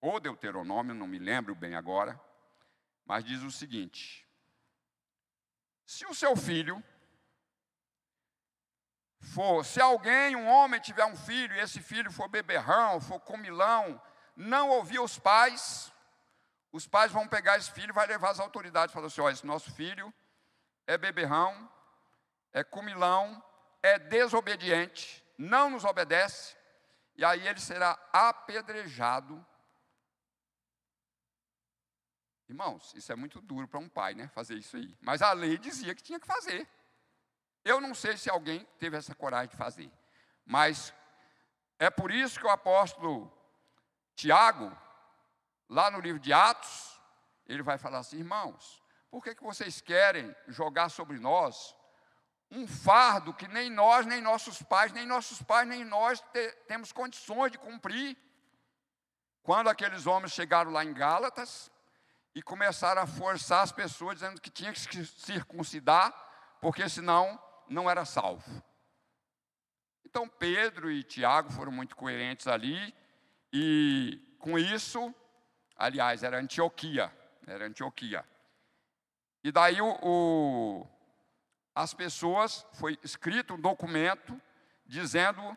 [0.00, 2.18] ou Deuteronômio, não me lembro bem agora,
[3.04, 4.24] mas diz o seguinte:
[5.84, 6.82] se o seu filho
[9.20, 14.00] for, se alguém, um homem, tiver um filho, e esse filho for beberrão, for comilão,
[14.36, 15.92] não ouvir os pais,
[16.70, 19.32] os pais vão pegar esse filho e vai levar as autoridades e falar assim: olha,
[19.32, 20.14] esse nosso filho
[20.86, 21.68] é beberrão,
[22.52, 23.42] é comilão,
[23.82, 26.56] é desobediente, não nos obedece,
[27.14, 29.46] e aí ele será apedrejado
[32.48, 34.26] Irmãos, isso é muito duro para um pai, né?
[34.28, 34.96] Fazer isso aí.
[35.02, 36.66] Mas a lei dizia que tinha que fazer.
[37.62, 39.92] Eu não sei se alguém teve essa coragem de fazer.
[40.46, 40.94] Mas
[41.78, 43.30] é por isso que o apóstolo
[44.14, 44.74] Tiago,
[45.68, 46.98] lá no livro de Atos,
[47.46, 51.76] ele vai falar assim: irmãos, por que, que vocês querem jogar sobre nós
[52.50, 56.92] um fardo que nem nós, nem nossos pais, nem nossos pais, nem nós te, temos
[56.92, 58.16] condições de cumprir?
[59.42, 61.70] Quando aqueles homens chegaram lá em Gálatas,
[62.38, 66.14] e começaram a forçar as pessoas, dizendo que tinha que se circuncidar,
[66.60, 67.36] porque senão
[67.68, 68.62] não era salvo.
[70.04, 72.94] Então Pedro e Tiago foram muito coerentes ali,
[73.52, 75.12] e com isso,
[75.76, 77.12] aliás, era Antioquia,
[77.44, 78.24] era Antioquia.
[79.42, 80.86] E daí o, o,
[81.78, 84.36] as pessoas, foi escrito um documento
[84.84, 85.56] dizendo,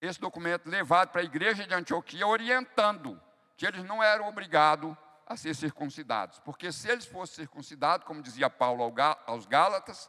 [0.00, 3.20] esse documento levado para a igreja de Antioquia, orientando
[3.56, 8.48] que eles não eram obrigados a ser circuncidados, porque se eles fossem circuncidados, como dizia
[8.48, 8.94] Paulo
[9.26, 10.08] aos Gálatas,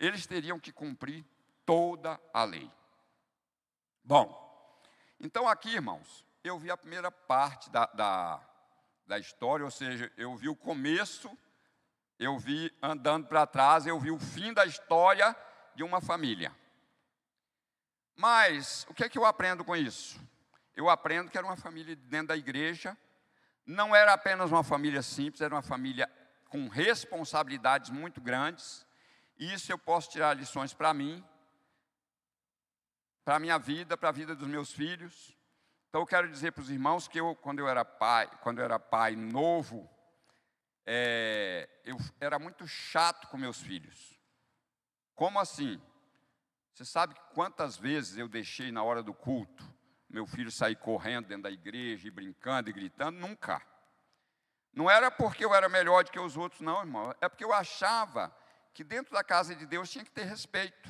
[0.00, 1.24] eles teriam que cumprir
[1.64, 2.68] toda a lei.
[4.02, 4.82] Bom,
[5.20, 8.40] então aqui, irmãos, eu vi a primeira parte da, da,
[9.06, 11.30] da história, ou seja, eu vi o começo,
[12.18, 15.36] eu vi andando para trás, eu vi o fim da história
[15.74, 16.54] de uma família.
[18.16, 20.20] Mas o que é que eu aprendo com isso?
[20.76, 22.96] Eu aprendo que era uma família dentro da igreja,
[23.66, 26.10] não era apenas uma família simples, era uma família
[26.48, 28.86] com responsabilidades muito grandes.
[29.36, 31.24] E isso eu posso tirar lições para mim,
[33.24, 35.36] para a minha vida, para a vida dos meus filhos.
[35.88, 38.64] Então eu quero dizer para os irmãos que eu, quando eu era pai, quando eu
[38.64, 39.90] era pai novo,
[40.86, 44.18] é, eu era muito chato com meus filhos.
[45.14, 45.80] Como assim?
[46.72, 49.74] Você sabe quantas vezes eu deixei na hora do culto
[50.14, 53.60] meu filho sair correndo dentro da igreja e brincando e gritando, nunca.
[54.72, 57.12] Não era porque eu era melhor do que os outros, não, irmão.
[57.20, 58.34] É porque eu achava
[58.72, 60.88] que dentro da casa de Deus tinha que ter respeito.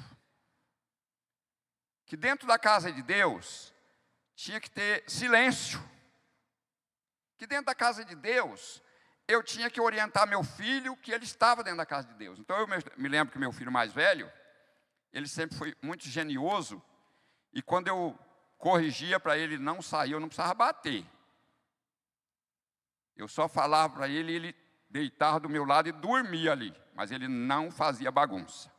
[2.04, 3.72] Que dentro da casa de Deus
[4.34, 5.82] tinha que ter silêncio.
[7.38, 8.82] Que dentro da casa de Deus
[9.26, 12.38] eu tinha que orientar meu filho que ele estava dentro da casa de Deus.
[12.38, 14.30] Então eu me lembro que meu filho mais velho,
[15.12, 16.82] ele sempre foi muito genioso,
[17.52, 18.18] e quando eu
[18.58, 21.04] corrigia para ele não sair, eu não precisava bater.
[23.16, 24.56] Eu só falava para ele, ele
[24.90, 28.72] deitava do meu lado e dormia ali, mas ele não fazia bagunça.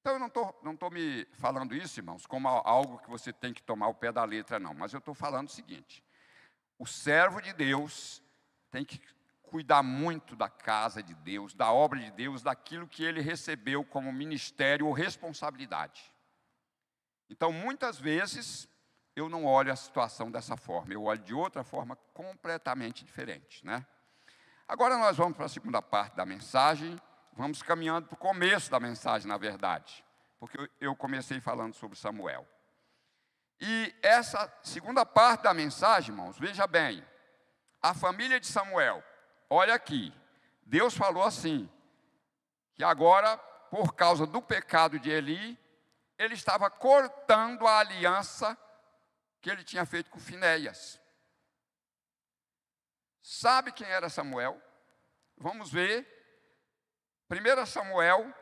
[0.00, 3.52] Então eu não estou não tô me falando isso, irmãos, como algo que você tem
[3.52, 6.02] que tomar o pé da letra, não, mas eu estou falando o seguinte:
[6.78, 8.22] o servo de Deus
[8.70, 9.00] tem que
[9.46, 14.12] cuidar muito da casa de Deus, da obra de Deus, daquilo que ele recebeu como
[14.12, 16.12] ministério ou responsabilidade.
[17.30, 18.68] Então, muitas vezes,
[19.14, 23.86] eu não olho a situação dessa forma, eu olho de outra forma completamente diferente, né?
[24.68, 27.00] Agora nós vamos para a segunda parte da mensagem,
[27.32, 30.04] vamos caminhando para o começo da mensagem, na verdade,
[30.38, 32.46] porque eu comecei falando sobre Samuel.
[33.60, 37.02] E essa segunda parte da mensagem, irmãos, veja bem,
[37.80, 39.02] a família de Samuel,
[39.48, 40.12] olha aqui,
[40.62, 41.70] Deus falou assim,
[42.74, 43.36] que agora,
[43.70, 45.58] por causa do pecado de Eli,
[46.18, 48.56] ele estava cortando a aliança
[49.40, 51.00] que ele tinha feito com Finéias.
[53.22, 54.60] Sabe quem era Samuel?
[55.36, 56.06] Vamos ver.
[57.28, 58.32] 1 Samuel,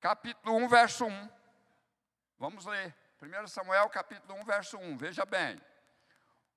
[0.00, 1.30] capítulo 1, verso 1.
[2.38, 2.94] Vamos ler.
[3.22, 4.98] 1 Samuel, capítulo 1, verso 1.
[4.98, 5.60] Veja bem.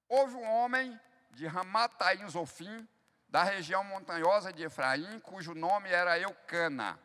[0.10, 1.00] Houve um homem
[1.32, 2.88] de Ramataim Zofim,
[3.28, 7.00] da região montanhosa de Efraim, cujo nome era Eucana,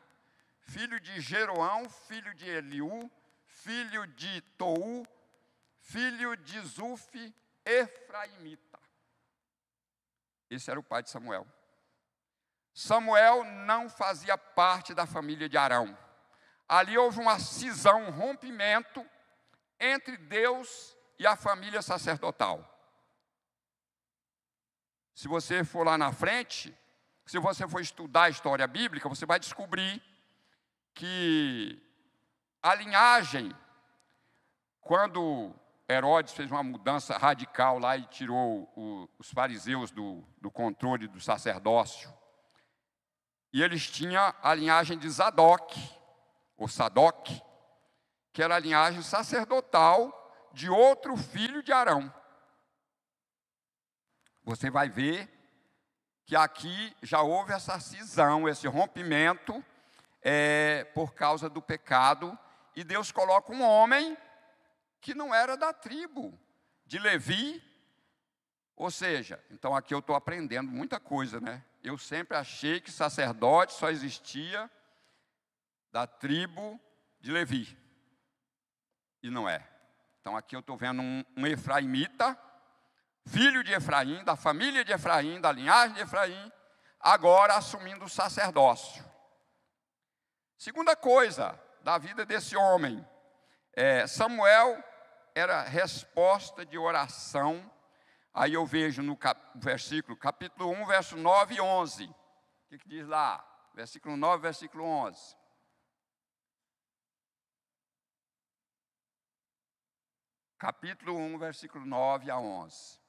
[0.60, 3.10] filho de Jeroão, filho de Eliú,
[3.44, 5.06] filho de Tou,
[5.80, 8.78] filho de Zuf, Efraimita.
[10.48, 11.46] Esse era o pai de Samuel.
[12.74, 15.96] Samuel não fazia parte da família de Arão.
[16.68, 19.04] Ali houve uma cisão, um rompimento
[19.78, 22.71] entre Deus e a família sacerdotal.
[25.14, 26.74] Se você for lá na frente,
[27.26, 30.02] se você for estudar a história bíblica, você vai descobrir
[30.94, 31.80] que
[32.62, 33.54] a linhagem,
[34.80, 35.54] quando
[35.88, 41.20] Herodes fez uma mudança radical lá e tirou o, os fariseus do, do controle do
[41.20, 42.12] sacerdócio.
[43.52, 45.78] E eles tinham a linhagem de Zadok,
[46.56, 47.28] ou Sadoc,
[48.32, 50.18] que era a linhagem sacerdotal
[50.52, 52.12] de outro filho de Arão.
[54.44, 55.28] Você vai ver
[56.24, 59.64] que aqui já houve essa cisão, esse rompimento,
[60.20, 62.38] é, por causa do pecado,
[62.74, 64.16] e Deus coloca um homem
[65.00, 66.38] que não era da tribo
[66.86, 67.62] de Levi.
[68.76, 71.64] Ou seja, então aqui eu estou aprendendo muita coisa, né?
[71.82, 74.70] Eu sempre achei que sacerdote só existia
[75.90, 76.80] da tribo
[77.20, 77.76] de Levi.
[79.22, 79.68] E não é.
[80.20, 82.38] Então aqui eu estou vendo um, um efraimita,
[83.26, 86.52] filho de Efraim, da família de Efraim, da linhagem de Efraim,
[87.00, 89.04] agora assumindo o sacerdócio.
[90.58, 93.04] Segunda coisa da vida desse homem,
[93.74, 94.82] é, Samuel
[95.34, 97.70] era resposta de oração.
[98.34, 102.04] Aí eu vejo no cap, versículo, capítulo 1, verso 9 e 11.
[102.04, 102.14] O
[102.68, 103.44] que, que diz lá?
[103.74, 105.36] Versículo 9, versículo 11.
[110.58, 113.01] Capítulo 1, versículo 9 a 11.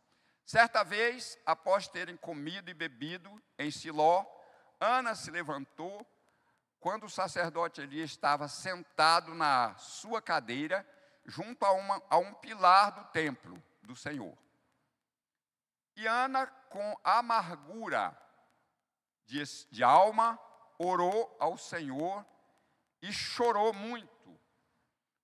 [0.45, 4.25] Certa vez, após terem comido e bebido em Siló,
[4.79, 6.05] Ana se levantou,
[6.79, 10.85] quando o sacerdote ali estava sentado na sua cadeira,
[11.25, 14.37] junto a, uma, a um pilar do templo do Senhor.
[15.95, 18.17] E Ana, com amargura
[19.25, 20.37] de, de alma,
[20.77, 22.25] orou ao Senhor
[23.01, 24.39] e chorou muito.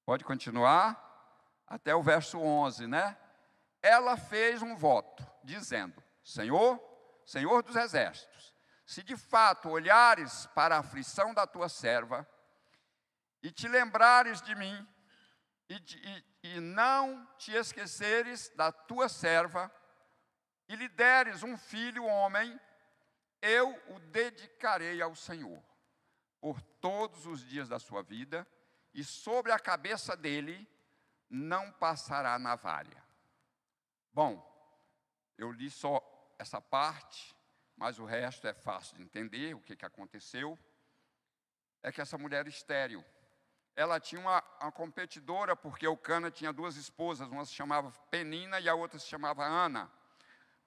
[0.06, 1.08] Pode continuar?
[1.68, 3.18] Até o verso 11, né?
[3.82, 6.80] Ela fez um voto, dizendo: Senhor,
[7.26, 8.54] Senhor dos exércitos,
[8.86, 12.28] se de fato olhares para a aflição da tua serva
[13.42, 14.88] e te lembrares de mim
[15.70, 19.72] e, e, e não te esqueceres da tua serva,
[20.68, 22.60] e lhe deres um filho homem,
[23.42, 25.64] eu o dedicarei ao Senhor
[26.42, 28.48] por todos os dias da sua vida,
[28.94, 30.68] e sobre a cabeça dele
[31.30, 32.99] não passará navalha.
[34.14, 34.46] Bom,
[35.38, 36.02] eu li só
[36.38, 37.36] essa parte,
[37.76, 40.58] mas o resto é fácil de entender o que, que aconteceu.
[41.82, 43.04] É que essa mulher estéril,
[43.76, 48.60] ela tinha uma, uma competidora, porque o Cana tinha duas esposas, uma se chamava Penina
[48.60, 49.90] e a outra se chamava Ana.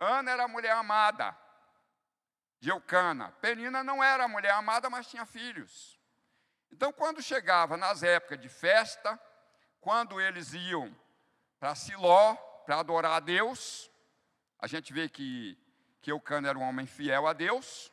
[0.00, 1.36] Ana era a mulher amada
[2.58, 3.32] de Eucana.
[3.40, 6.00] Penina não era a mulher amada, mas tinha filhos.
[6.70, 9.20] Então, quando chegava nas épocas de festa,
[9.80, 10.96] quando eles iam
[11.60, 13.90] para Siló para adorar a Deus,
[14.58, 15.58] a gente vê que,
[16.00, 17.92] que Eucana era um homem fiel a Deus,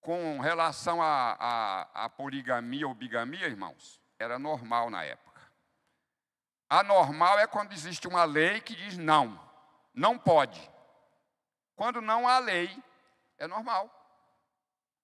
[0.00, 5.28] com relação à poligamia ou bigamia, irmãos, era normal na época.
[6.68, 9.38] Anormal é quando existe uma lei que diz não,
[9.94, 10.60] não pode.
[11.74, 12.82] Quando não há lei,
[13.38, 13.94] é normal.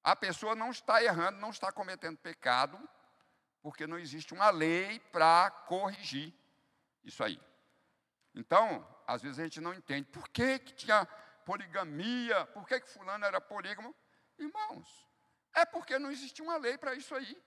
[0.02, 2.78] A pessoa não está errando, não está cometendo pecado,
[3.62, 6.34] porque não existe uma lei para corrigir
[7.02, 7.40] isso aí.
[8.34, 11.06] Então, às vezes a gente não entende por que, que tinha
[11.44, 13.94] poligamia, por que, que fulano era polígamo.
[14.38, 15.06] Irmãos,
[15.54, 17.40] é porque não existia uma lei para isso aí.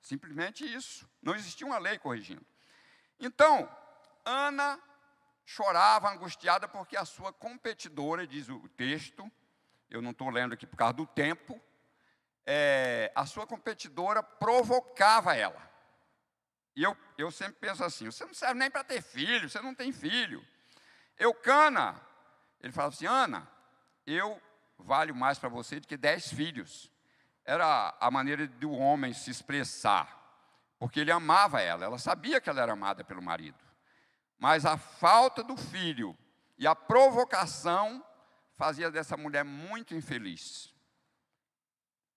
[0.00, 1.08] Simplesmente isso.
[1.22, 2.46] Não existia uma lei corrigindo.
[3.18, 3.68] Então,
[4.24, 4.80] Ana
[5.44, 9.30] chorava angustiada porque a sua competidora, diz o texto,
[9.90, 11.60] eu não estou lendo aqui por causa do tempo,
[12.46, 15.73] é, a sua competidora provocava ela.
[16.76, 19.74] E eu, eu sempre penso assim: você não serve nem para ter filho, você não
[19.74, 20.44] tem filho.
[21.18, 22.00] Eucana,
[22.60, 23.48] ele fala assim: Ana,
[24.06, 24.40] eu
[24.78, 26.90] valho mais para você do que dez filhos.
[27.44, 30.08] Era a maneira do homem se expressar,
[30.78, 33.62] porque ele amava ela, ela sabia que ela era amada pelo marido.
[34.38, 36.16] Mas a falta do filho
[36.58, 38.04] e a provocação
[38.54, 40.72] fazia dessa mulher muito infeliz.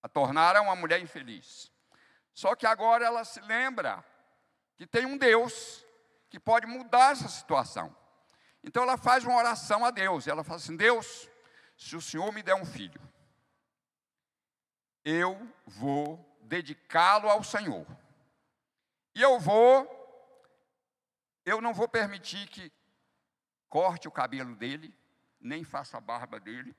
[0.01, 1.71] A tornaram uma mulher infeliz.
[2.33, 4.03] Só que agora ela se lembra
[4.77, 5.85] que tem um Deus
[6.29, 7.95] que pode mudar essa situação.
[8.63, 10.27] Então ela faz uma oração a Deus.
[10.27, 11.29] Ela fala assim: Deus,
[11.75, 13.01] se o Senhor me der um filho,
[15.03, 17.85] eu vou dedicá-lo ao Senhor.
[19.15, 19.87] E eu vou,
[21.43, 22.71] eu não vou permitir que
[23.67, 24.93] corte o cabelo dele,
[25.39, 26.75] nem faça a barba dele,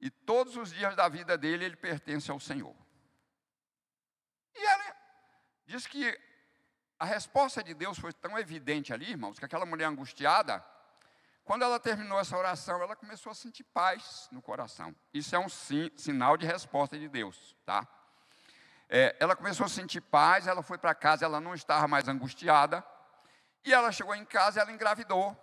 [0.00, 2.74] e todos os dias da vida dele ele pertence ao Senhor.
[4.54, 4.96] E ela
[5.66, 6.18] diz que
[6.98, 10.64] a resposta de Deus foi tão evidente ali, irmãos, que aquela mulher angustiada,
[11.44, 14.94] quando ela terminou essa oração, ela começou a sentir paz no coração.
[15.12, 17.86] Isso é um sinal de resposta de Deus, tá?
[18.88, 22.84] É, ela começou a sentir paz, ela foi para casa, ela não estava mais angustiada,
[23.64, 25.36] e ela chegou em casa e ela engravidou.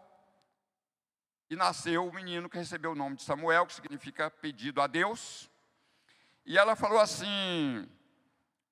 [1.49, 5.51] E nasceu o menino que recebeu o nome de Samuel, que significa pedido a Deus.
[6.45, 7.87] E ela falou assim: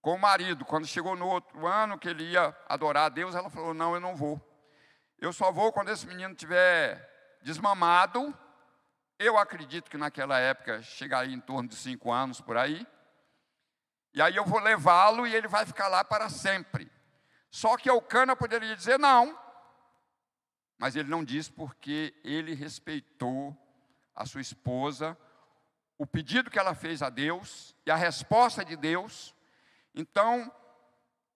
[0.02, 0.66] com o marido.
[0.66, 4.00] Quando chegou no outro ano que ele ia adorar a Deus, ela falou: Não, eu
[4.00, 4.42] não vou.
[5.20, 8.36] Eu só vou quando esse menino tiver desmamado.
[9.20, 12.88] Eu acredito que naquela época chegaria em torno de cinco anos por aí.
[14.14, 16.92] E aí eu vou levá-lo e ele vai ficar lá para sempre.
[17.52, 19.38] Só que Eucana poderia dizer não.
[20.78, 23.56] Mas ele não disse porque ele respeitou
[24.16, 25.16] a sua esposa,
[25.98, 29.36] o pedido que ela fez a Deus e a resposta de Deus
[29.94, 30.52] então,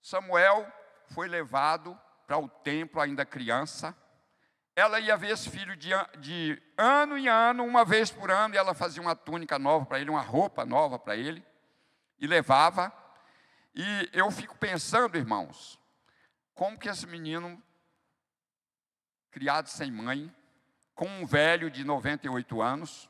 [0.01, 0.71] Samuel
[1.13, 3.95] foi levado para o templo, ainda criança.
[4.75, 5.89] Ela ia ver esse filho de,
[6.19, 9.99] de ano em ano, uma vez por ano, e ela fazia uma túnica nova para
[9.99, 11.45] ele, uma roupa nova para ele,
[12.19, 12.93] e levava.
[13.73, 15.79] E eu fico pensando, irmãos,
[16.53, 17.61] como que esse menino,
[19.31, 20.33] criado sem mãe,
[20.93, 23.09] com um velho de 98 anos,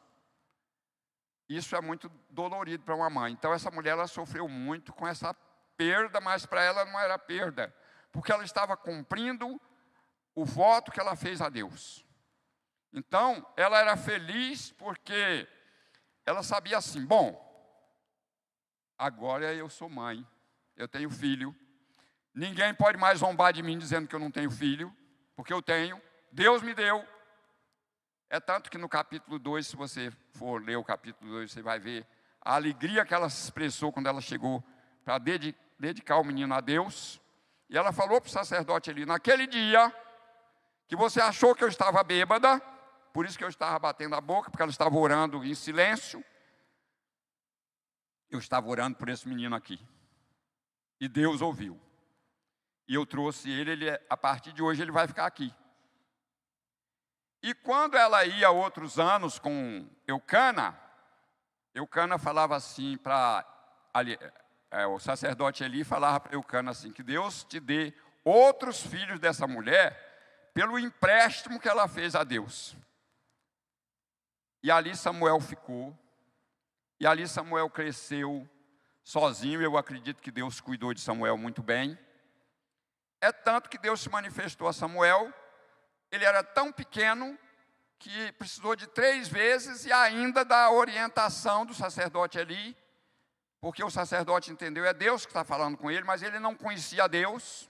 [1.47, 3.33] isso é muito dolorido para uma mãe.
[3.33, 5.33] Então, essa mulher ela sofreu muito com essa
[5.77, 7.73] perda, mas para ela não era perda,
[8.11, 9.59] porque ela estava cumprindo
[10.33, 12.05] o voto que ela fez a Deus.
[12.91, 15.47] Então, ela era feliz porque
[16.25, 17.41] ela sabia assim: bom,
[18.97, 20.25] agora eu sou mãe,
[20.75, 21.55] eu tenho filho,
[22.33, 24.95] ninguém pode mais zombar de mim dizendo que eu não tenho filho,
[25.35, 27.05] porque eu tenho, Deus me deu,
[28.35, 31.79] é tanto que no capítulo 2, se você for ler o capítulo 2, você vai
[31.79, 32.05] ver
[32.41, 34.61] a alegria que ela se expressou quando ela chegou
[35.05, 35.17] para
[35.79, 37.21] dedicar o menino a Deus.
[37.69, 39.93] E ela falou para o sacerdote ali: naquele dia
[40.85, 42.59] que você achou que eu estava bêbada,
[43.13, 46.21] por isso que eu estava batendo a boca, porque ela estava orando em silêncio.
[48.29, 49.79] Eu estava orando por esse menino aqui.
[50.99, 51.79] E Deus ouviu.
[52.85, 55.55] E eu trouxe ele, ele a partir de hoje ele vai ficar aqui.
[57.45, 60.75] E quando ela ia outros anos com Eucana,
[61.75, 63.45] Eucana falava assim para
[64.71, 67.93] é, o sacerdote ali falava para Eucana assim, que Deus te dê
[68.23, 72.75] outros filhos dessa mulher pelo empréstimo que ela fez a Deus.
[74.63, 75.95] E ali Samuel ficou,
[76.99, 78.49] e ali Samuel cresceu
[79.03, 81.95] sozinho, eu acredito que Deus cuidou de Samuel muito bem.
[83.21, 85.31] É tanto que Deus se manifestou a Samuel
[86.11, 87.37] ele era tão pequeno
[87.99, 92.77] que precisou de três vezes e ainda da orientação do sacerdote ali,
[93.59, 97.07] porque o sacerdote entendeu, é Deus que está falando com ele, mas ele não conhecia
[97.07, 97.69] Deus.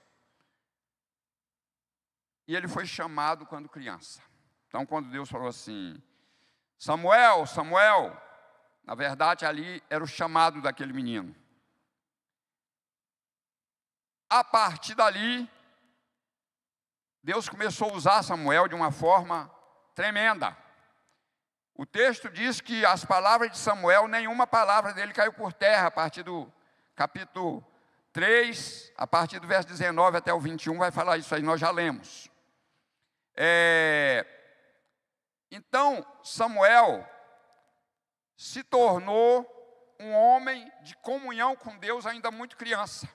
[2.48, 4.22] E ele foi chamado quando criança.
[4.68, 6.02] Então, quando Deus falou assim:
[6.78, 8.22] Samuel, Samuel,
[8.84, 11.36] na verdade ali era o chamado daquele menino.
[14.30, 15.50] A partir dali,
[17.26, 19.52] Deus começou a usar Samuel de uma forma
[19.96, 20.56] tremenda.
[21.74, 25.92] O texto diz que as palavras de Samuel, nenhuma palavra dele caiu por terra, a
[25.92, 26.48] partir do
[26.96, 27.66] capítulo
[28.14, 31.72] 3, a partir do verso 19 até o 21, vai falar isso aí, nós já
[31.72, 32.30] lemos.
[33.36, 34.24] É,
[35.50, 37.10] então, Samuel
[38.38, 39.52] se tornou
[40.00, 43.10] um homem de comunhão com Deus ainda muito criança.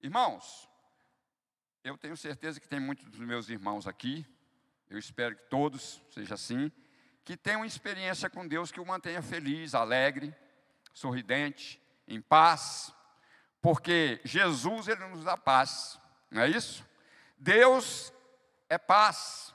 [0.00, 0.72] Irmãos,
[1.84, 4.26] eu tenho certeza que tem muitos dos meus irmãos aqui,
[4.88, 6.72] eu espero que todos seja assim,
[7.22, 10.34] que tenham uma experiência com Deus que o mantenha feliz, alegre,
[10.94, 12.90] sorridente, em paz,
[13.60, 16.84] porque Jesus ele nos dá paz, não é isso?
[17.36, 18.10] Deus
[18.68, 19.54] é paz.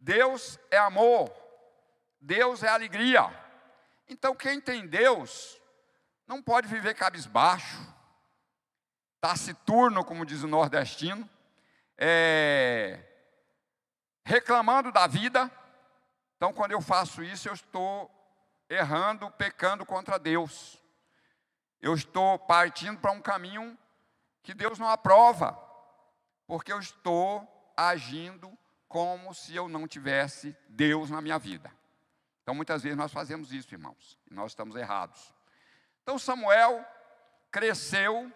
[0.00, 1.32] Deus é amor.
[2.20, 3.24] Deus é alegria.
[4.08, 5.60] Então quem tem Deus
[6.26, 7.78] não pode viver cabisbaixo,
[9.20, 11.28] taciturno, como diz o nordestino,
[11.96, 13.02] é,
[14.24, 15.50] reclamando da vida.
[16.36, 18.10] Então, quando eu faço isso, eu estou
[18.68, 20.80] errando, pecando contra Deus.
[21.80, 23.76] Eu estou partindo para um caminho
[24.42, 25.52] que Deus não aprova,
[26.46, 27.46] porque eu estou
[27.76, 28.56] agindo
[28.88, 31.70] como se eu não tivesse Deus na minha vida.
[32.42, 35.34] Então, muitas vezes nós fazemos isso, irmãos, e nós estamos errados.
[36.02, 36.82] Então, Samuel
[37.50, 38.32] cresceu,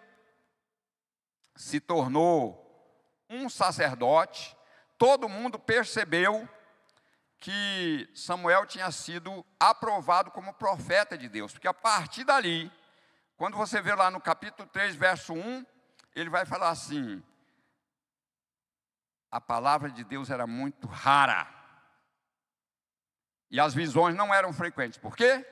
[1.55, 2.59] se tornou
[3.29, 4.55] um sacerdote,
[4.97, 6.47] todo mundo percebeu
[7.39, 12.71] que Samuel tinha sido aprovado como profeta de Deus, porque a partir dali,
[13.35, 15.65] quando você vê lá no capítulo 3, verso 1,
[16.15, 17.21] ele vai falar assim:
[19.29, 21.51] a palavra de Deus era muito rara.
[23.49, 24.97] E as visões não eram frequentes.
[24.97, 25.45] Por quê?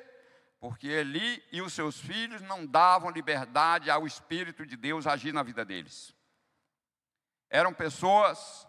[0.62, 5.42] Porque Eli e os seus filhos não davam liberdade ao Espírito de Deus agir na
[5.42, 6.16] vida deles.
[7.50, 8.68] Eram pessoas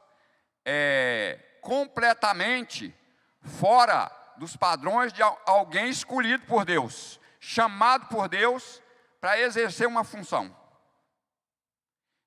[0.64, 2.96] é, completamente
[3.42, 8.82] fora dos padrões de alguém escolhido por Deus, chamado por Deus
[9.20, 10.56] para exercer uma função.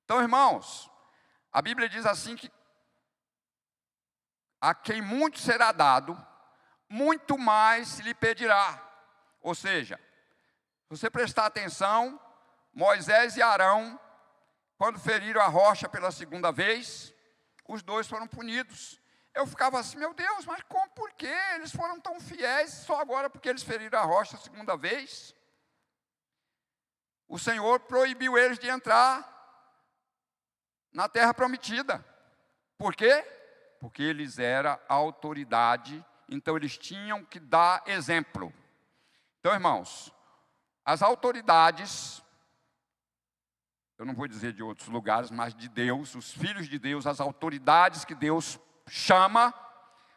[0.04, 0.88] Então, irmãos,
[1.52, 2.48] a Bíblia diz assim que
[4.60, 6.16] a quem muito será dado,
[6.88, 8.85] muito mais se lhe pedirá.
[9.46, 9.96] Ou seja,
[10.82, 12.20] se você prestar atenção,
[12.74, 13.98] Moisés e Arão,
[14.76, 17.14] quando feriram a rocha pela segunda vez,
[17.68, 19.00] os dois foram punidos.
[19.32, 21.32] Eu ficava assim, meu Deus, mas como, por quê?
[21.54, 25.32] Eles foram tão fiéis só agora porque eles feriram a rocha a segunda vez?
[27.28, 29.32] O Senhor proibiu eles de entrar
[30.92, 32.04] na terra prometida.
[32.76, 33.24] Por quê?
[33.80, 38.52] porque eles eram autoridade, então eles tinham que dar exemplo.
[39.46, 40.12] Então, irmãos,
[40.84, 42.20] as autoridades,
[43.96, 47.20] eu não vou dizer de outros lugares, mas de Deus, os filhos de Deus, as
[47.20, 49.54] autoridades que Deus chama,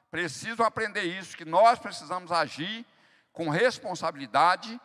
[0.09, 2.83] precisam aprender isso, que nós precisamos agir
[3.31, 4.81] com responsabilidade,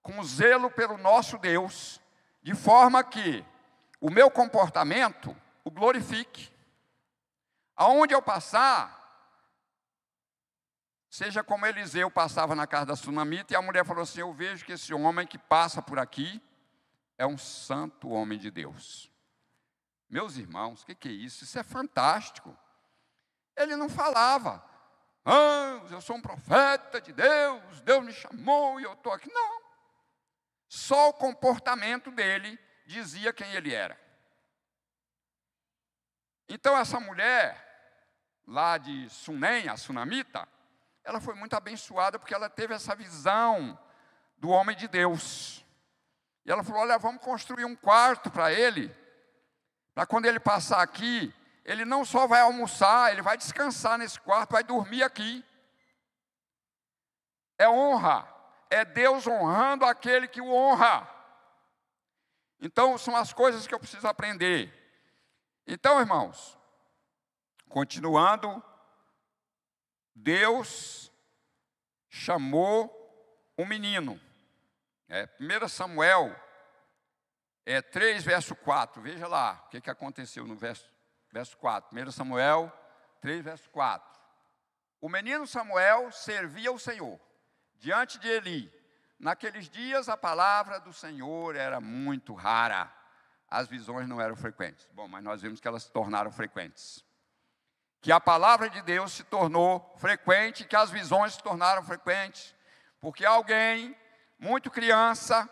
[0.00, 2.00] com zelo pelo nosso Deus,
[2.44, 3.44] de forma que
[4.00, 6.48] o meu comportamento o glorifique.
[7.74, 9.03] Aonde eu passar,
[11.14, 14.64] seja como Eliseu passava na casa da sunamita, e a mulher falou assim: Eu vejo
[14.64, 16.42] que esse homem que passa por aqui
[17.16, 19.12] é um santo homem de Deus.
[20.10, 21.44] Meus irmãos, o que, que é isso?
[21.44, 22.58] Isso é fantástico.
[23.56, 24.64] Ele não falava,
[25.24, 29.32] ah, eu sou um profeta de Deus, Deus me chamou e eu estou aqui.
[29.32, 29.62] Não.
[30.68, 33.96] Só o comportamento dele dizia quem ele era.
[36.48, 40.48] Então, essa mulher, lá de Sunem, a sunamita,
[41.04, 43.78] ela foi muito abençoada porque ela teve essa visão
[44.38, 45.64] do homem de Deus.
[46.44, 48.94] E ela falou: Olha, vamos construir um quarto para ele,
[49.94, 51.32] para quando ele passar aqui,
[51.64, 55.44] ele não só vai almoçar, ele vai descansar nesse quarto, vai dormir aqui.
[57.58, 58.28] É honra,
[58.68, 61.08] é Deus honrando aquele que o honra.
[62.60, 64.72] Então, são as coisas que eu preciso aprender.
[65.66, 66.58] Então, irmãos,
[67.68, 68.62] continuando,
[70.14, 71.12] Deus
[72.08, 72.90] chamou
[73.58, 74.20] um menino.
[75.08, 76.34] É, 1 Samuel
[77.66, 79.02] é 3, verso 4.
[79.02, 80.90] Veja lá o que, que aconteceu no verso,
[81.32, 81.90] verso 4.
[81.96, 82.72] 1 Samuel
[83.20, 84.20] 3, verso 4.
[85.00, 87.20] O menino Samuel servia o Senhor
[87.78, 88.72] diante de Eli.
[89.18, 92.92] Naqueles dias a palavra do Senhor era muito rara
[93.54, 94.88] as visões não eram frequentes.
[94.92, 97.04] Bom, mas nós vimos que elas se tornaram frequentes.
[98.04, 102.54] Que a palavra de Deus se tornou frequente, que as visões se tornaram frequentes,
[103.00, 103.96] porque alguém,
[104.38, 105.48] muito criança,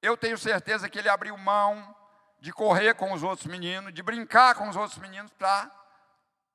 [0.00, 1.96] eu tenho certeza que ele abriu mão
[2.38, 5.68] de correr com os outros meninos, de brincar com os outros meninos para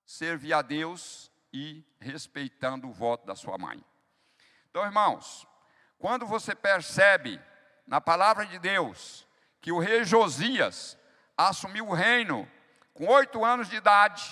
[0.06, 3.84] servir a Deus e respeitando o voto da sua mãe.
[4.70, 5.46] Então, irmãos,
[6.00, 7.42] quando você percebe
[7.86, 9.28] na palavra de Deus
[9.60, 10.98] que o rei Josias
[11.38, 12.50] assumiu o reino
[12.94, 14.24] com oito anos de idade,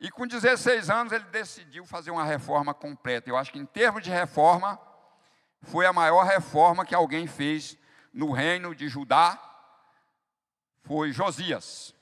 [0.00, 3.28] e com 16 anos ele decidiu fazer uma reforma completa.
[3.28, 4.80] Eu acho que em termos de reforma,
[5.62, 7.76] foi a maior reforma que alguém fez
[8.12, 9.38] no reino de Judá,
[10.84, 11.94] foi Josias.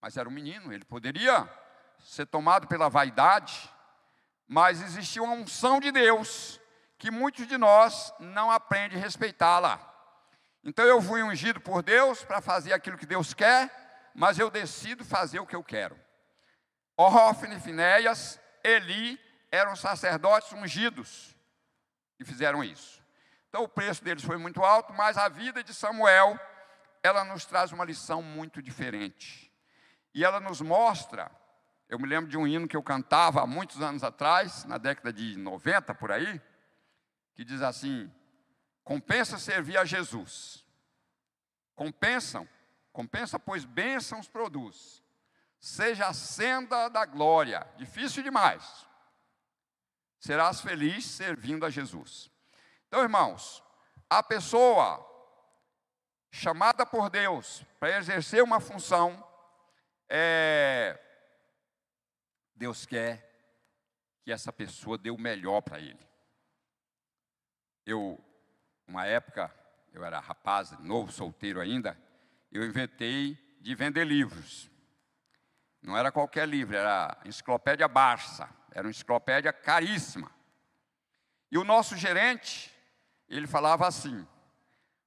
[0.00, 1.48] Mas era um menino, ele poderia
[2.00, 3.70] ser tomado pela vaidade,
[4.48, 6.58] mas existia uma unção de Deus
[6.98, 9.78] que muitos de nós não aprendem a respeitá-la.
[10.64, 13.70] Então eu fui ungido por Deus para fazer aquilo que Deus quer,
[14.14, 15.96] mas eu decido fazer o que eu quero.
[16.96, 19.18] Ofne, Finéias, Eli
[19.50, 21.36] eram sacerdotes ungidos
[22.18, 23.02] e fizeram isso.
[23.48, 26.38] Então o preço deles foi muito alto, mas a vida de Samuel,
[27.02, 29.52] ela nos traz uma lição muito diferente.
[30.14, 31.30] E ela nos mostra,
[31.88, 35.12] eu me lembro de um hino que eu cantava há muitos anos atrás, na década
[35.12, 36.40] de 90 por aí,
[37.34, 38.10] que diz assim:
[38.84, 40.64] compensa servir a Jesus.
[41.74, 42.48] Compensam,
[42.92, 45.01] compensa, pois bênçãos produz
[45.62, 47.64] seja a senda da glória.
[47.76, 48.84] Difícil demais.
[50.18, 52.28] Serás feliz servindo a Jesus.
[52.88, 53.62] Então, irmãos,
[54.10, 55.08] a pessoa
[56.32, 59.24] chamada por Deus para exercer uma função,
[60.08, 61.00] é,
[62.56, 63.30] Deus quer
[64.24, 66.04] que essa pessoa dê o melhor para ele.
[67.86, 68.18] Eu,
[68.86, 69.54] uma época,
[69.92, 71.96] eu era rapaz, novo, solteiro ainda,
[72.50, 74.71] eu inventei de vender livros.
[75.82, 80.30] Não era qualquer livro, era Enciclopédia Barça, era uma enciclopédia caríssima.
[81.50, 82.72] E o nosso gerente,
[83.28, 84.26] ele falava assim: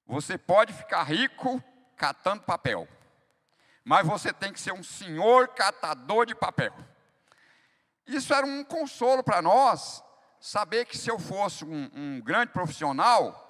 [0.06, 1.64] você pode ficar rico
[1.96, 2.88] catando papel,
[3.86, 6.74] mas você tem que ser um senhor catador de papel.
[8.06, 10.04] Isso era um consolo para nós,
[10.40, 13.42] saber que se eu fosse um, um grande profissional,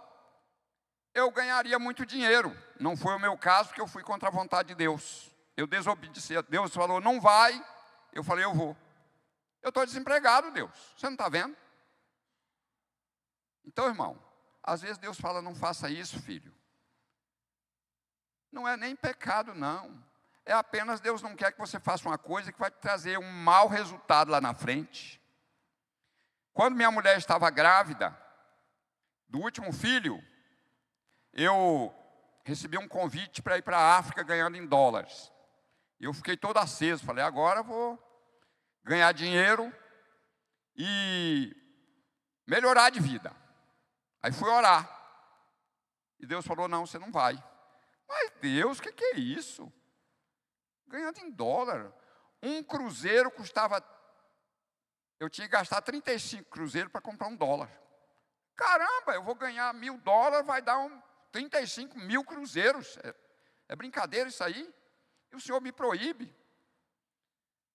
[1.13, 2.55] eu ganharia muito dinheiro.
[2.79, 5.34] Não foi o meu caso, porque eu fui contra a vontade de Deus.
[5.55, 6.33] Eu desobedeci.
[6.43, 7.63] Deus falou, não vai.
[8.11, 8.75] Eu falei, eu vou.
[9.61, 10.71] Eu estou desempregado, Deus.
[10.97, 11.55] Você não está vendo?
[13.65, 14.21] Então, irmão,
[14.61, 16.53] às vezes Deus fala, não faça isso, filho.
[18.51, 20.03] Não é nem pecado, não.
[20.45, 23.31] É apenas Deus não quer que você faça uma coisa que vai te trazer um
[23.31, 25.21] mau resultado lá na frente.
[26.53, 28.17] Quando minha mulher estava grávida
[29.27, 30.23] do último filho,
[31.33, 31.93] eu
[32.43, 35.31] recebi um convite para ir para a África ganhando em dólares.
[36.05, 37.99] Eu fiquei todo aceso, falei, agora vou
[38.83, 39.73] ganhar dinheiro
[40.75, 41.51] e
[42.45, 43.35] melhorar de vida.
[44.21, 44.87] Aí fui orar.
[46.19, 47.43] E Deus falou: não, você não vai.
[48.07, 49.73] Mas Deus, o que, que é isso?
[50.85, 51.91] Ganhando em dólar.
[52.39, 53.83] Um cruzeiro custava.
[55.19, 57.71] Eu tinha que gastar 35 cruzeiros para comprar um dólar.
[58.55, 61.01] Caramba, eu vou ganhar mil dólares, vai dar um
[61.31, 62.95] 35 mil cruzeiros.
[62.97, 63.15] É,
[63.69, 64.71] é brincadeira isso aí?
[65.35, 66.33] O Senhor me proíbe.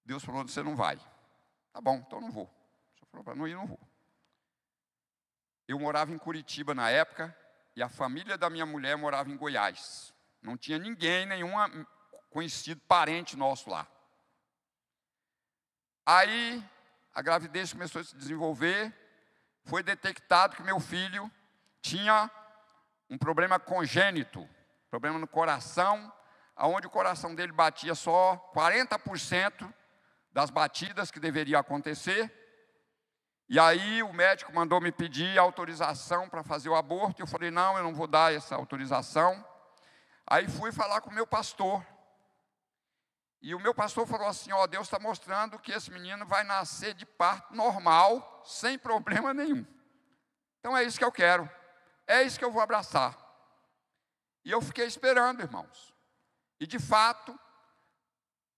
[0.05, 0.97] Deus falou: você não vai.
[1.73, 2.45] Tá bom, então não vou.
[2.45, 3.81] O Senhor falou para não ir, não vou.
[5.69, 7.37] Eu morava em Curitiba na época,
[7.77, 10.13] e a família da minha mulher morava em Goiás.
[10.43, 11.53] Não tinha ninguém, nenhum
[12.31, 13.87] conhecido parente nosso lá.
[16.05, 16.65] Aí
[17.15, 18.93] a gravidez começou a se desenvolver,
[19.65, 21.31] foi detectado que meu filho
[21.81, 22.31] tinha
[23.09, 24.49] um problema congênito,
[24.89, 26.13] problema no coração,
[26.61, 29.73] onde o coração dele batia só 40%
[30.33, 32.33] das batidas que deveria acontecer.
[33.49, 37.21] E aí o médico mandou me pedir autorização para fazer o aborto.
[37.21, 39.45] E eu falei: não, eu não vou dar essa autorização.
[40.27, 41.85] Aí fui falar com o meu pastor.
[43.43, 46.95] E o meu pastor falou assim: Ó, Deus está mostrando que esse menino vai nascer
[46.95, 49.67] de parto normal, sem problema nenhum.
[50.61, 51.51] Então é isso que eu quero.
[52.07, 53.17] É isso que eu vou abraçar.
[54.45, 55.93] E eu fiquei esperando, irmãos.
[56.61, 57.37] E de fato,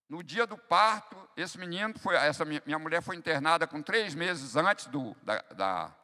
[0.08, 4.56] no dia do parto, esse menino foi, essa minha mulher foi internada com três meses
[4.56, 5.96] antes do, da, da,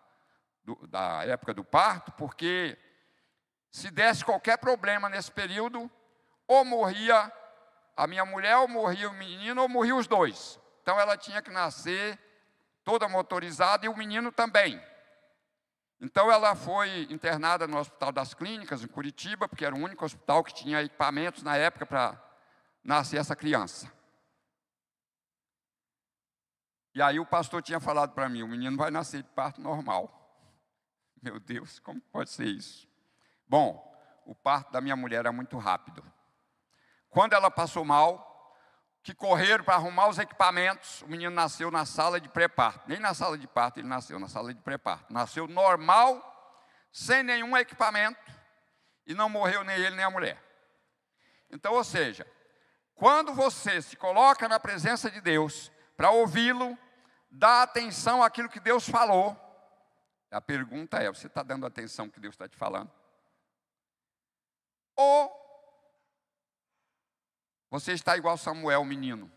[0.64, 2.78] do, da época do parto, porque
[3.70, 5.90] se desse qualquer problema nesse período,
[6.46, 7.30] ou morria
[7.96, 10.58] a minha mulher, ou morria o menino, ou morria os dois.
[10.80, 12.18] Então ela tinha que nascer
[12.84, 14.80] toda motorizada e o menino também.
[16.00, 20.44] Então ela foi internada no Hospital das Clínicas, em Curitiba, porque era o único hospital
[20.44, 22.22] que tinha equipamentos na época para
[22.84, 23.92] nascer essa criança.
[26.94, 30.14] E aí o pastor tinha falado para mim: o menino vai nascer de parto normal.
[31.22, 32.88] Meu Deus, como pode ser isso?
[33.46, 33.84] Bom,
[34.24, 36.04] o parto da minha mulher era muito rápido.
[37.08, 38.27] quando ela passou mal,
[39.02, 41.02] que correram para arrumar os equipamentos.
[41.02, 42.88] O menino nasceu na sala de pré-parto.
[42.88, 45.12] Nem na sala de parto ele nasceu, na sala de pré-parto.
[45.12, 46.22] Nasceu normal,
[46.92, 48.20] sem nenhum equipamento,
[49.06, 50.42] e não morreu nem ele nem a mulher.
[51.50, 52.26] Então, ou seja,
[52.94, 56.76] quando você se coloca na presença de Deus para ouvi-lo,
[57.30, 59.36] dá atenção àquilo que Deus falou.
[60.30, 62.90] A pergunta é: você está dando atenção ao que Deus está te falando?
[64.94, 65.47] Ou
[67.70, 69.30] você está igual Samuel, menino.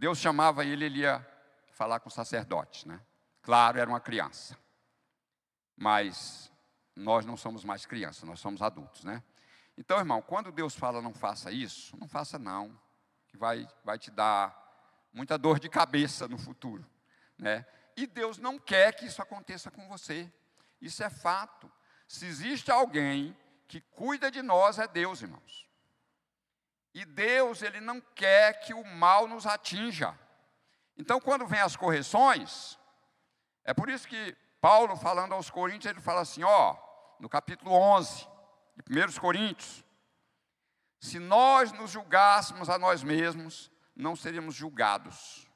[0.00, 1.26] Deus chamava ele, ele ia
[1.72, 2.98] falar com o sacerdote, né?
[3.42, 4.56] Claro, era uma criança.
[5.76, 6.50] Mas
[6.96, 9.22] nós não somos mais crianças, nós somos adultos, né?
[9.76, 12.78] Então, irmão, quando Deus fala não faça isso, não faça não,
[13.28, 14.56] que vai, vai te dar
[15.12, 16.88] muita dor de cabeça no futuro,
[17.38, 17.66] né?
[17.94, 20.32] E Deus não quer que isso aconteça com você.
[20.80, 21.70] Isso é fato.
[22.08, 23.36] Se existe alguém
[23.68, 25.69] que cuida de nós, é Deus, irmãos.
[26.92, 30.18] E Deus, Ele não quer que o mal nos atinja.
[30.96, 32.78] Então, quando vem as correções,
[33.64, 36.76] é por isso que Paulo, falando aos Coríntios, ele fala assim: ó,
[37.18, 38.26] no capítulo 11,
[38.76, 39.84] de 1 Coríntios,
[41.00, 45.48] se nós nos julgássemos a nós mesmos, não seríamos julgados.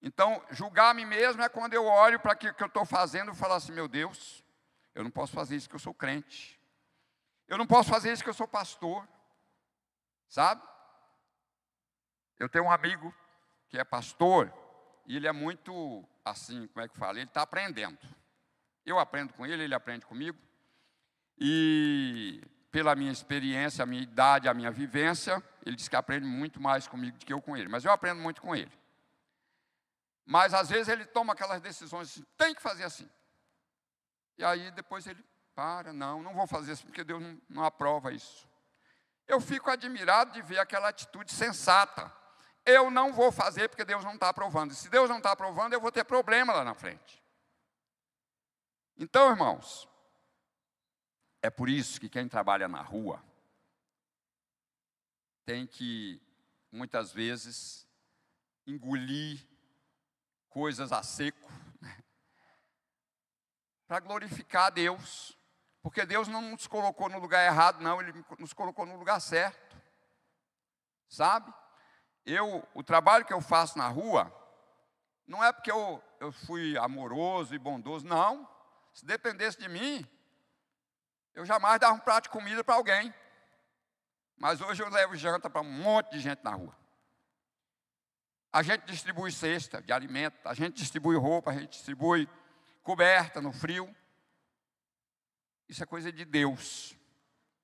[0.00, 3.32] Então, julgar a mim mesmo é quando eu olho para aquilo que eu estou fazendo
[3.32, 4.42] e falo assim: meu Deus,
[4.94, 6.60] eu não posso fazer isso que eu sou crente.
[7.46, 9.06] Eu não posso fazer isso que eu sou pastor.
[10.28, 10.62] Sabe?
[12.38, 13.14] Eu tenho um amigo
[13.68, 14.52] que é pastor
[15.06, 17.18] e ele é muito assim, como é que fala?
[17.18, 17.98] Ele está aprendendo.
[18.84, 20.38] Eu aprendo com ele, ele aprende comigo.
[21.38, 26.60] E pela minha experiência, a minha idade, a minha vivência, ele diz que aprende muito
[26.60, 27.68] mais comigo do que eu com ele.
[27.68, 28.72] Mas eu aprendo muito com ele.
[30.26, 33.08] Mas às vezes ele toma aquelas decisões assim, tem que fazer assim.
[34.38, 35.22] E aí depois ele
[35.54, 38.48] para, não, não vou fazer isso porque Deus não, não aprova isso.
[39.26, 42.12] Eu fico admirado de ver aquela atitude sensata.
[42.64, 44.72] Eu não vou fazer porque Deus não está aprovando.
[44.72, 47.22] E se Deus não está aprovando, eu vou ter problema lá na frente.
[48.96, 49.88] Então, irmãos,
[51.42, 53.22] é por isso que quem trabalha na rua
[55.44, 56.20] tem que,
[56.72, 57.86] muitas vezes,
[58.66, 59.46] engolir
[60.48, 61.50] coisas a seco,
[61.80, 62.02] né?
[63.86, 65.36] para glorificar a Deus.
[65.84, 69.76] Porque Deus não nos colocou no lugar errado, não, Ele nos colocou no lugar certo.
[71.10, 71.52] Sabe?
[72.24, 74.34] Eu, o trabalho que eu faço na rua,
[75.26, 78.48] não é porque eu, eu fui amoroso e bondoso, não.
[78.94, 80.08] Se dependesse de mim,
[81.34, 83.12] eu jamais dava um prato de comida para alguém.
[84.38, 86.74] Mas hoje eu levo janta para um monte de gente na rua.
[88.50, 92.26] A gente distribui cesta de alimento, a gente distribui roupa, a gente distribui
[92.82, 93.94] coberta no frio.
[95.68, 96.96] Isso é coisa de Deus.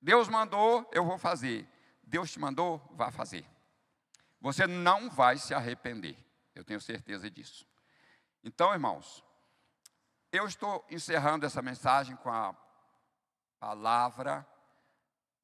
[0.01, 1.67] Deus mandou, eu vou fazer.
[2.03, 3.45] Deus te mandou, vá fazer.
[4.39, 6.17] Você não vai se arrepender.
[6.55, 7.65] Eu tenho certeza disso.
[8.43, 9.23] Então, irmãos,
[10.31, 12.55] eu estou encerrando essa mensagem com a
[13.59, 14.47] palavra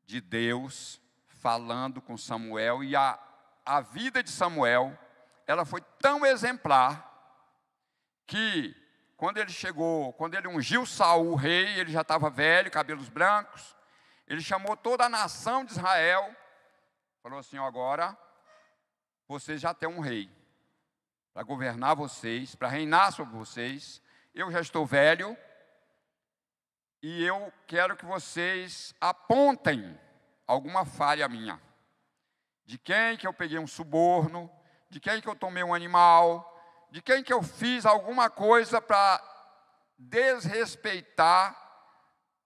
[0.05, 3.20] de Deus falando com Samuel e a,
[3.64, 4.97] a vida de Samuel,
[5.45, 7.05] ela foi tão exemplar
[8.26, 8.76] que
[9.18, 13.76] quando ele chegou, quando ele ungiu Saul rei, ele já estava velho, cabelos brancos.
[14.28, 16.34] Ele chamou toda a nação de Israel,
[17.24, 18.15] falou assim: agora
[19.28, 20.30] vocês já têm um rei
[21.34, 24.01] para governar vocês, para reinar sobre vocês.
[24.36, 25.36] Eu já estou velho
[27.01, 29.99] e eu quero que vocês apontem
[30.45, 31.59] alguma falha minha.
[32.65, 34.51] De quem que eu peguei um suborno,
[34.89, 36.57] de quem que eu tomei um animal,
[36.98, 39.22] de quem que eu fiz alguma coisa para
[40.00, 41.56] desrespeitar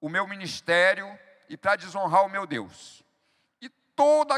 [0.01, 1.07] o meu ministério
[1.47, 3.01] e para desonrar o meu Deus.
[3.61, 4.37] E todas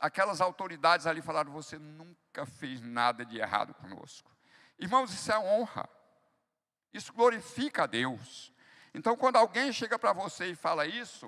[0.00, 4.34] aquelas autoridades ali falaram: você nunca fez nada de errado conosco.
[4.78, 5.86] Irmãos, isso é honra.
[6.90, 8.54] Isso glorifica a Deus.
[8.94, 11.26] Então, quando alguém chega para você e fala isso,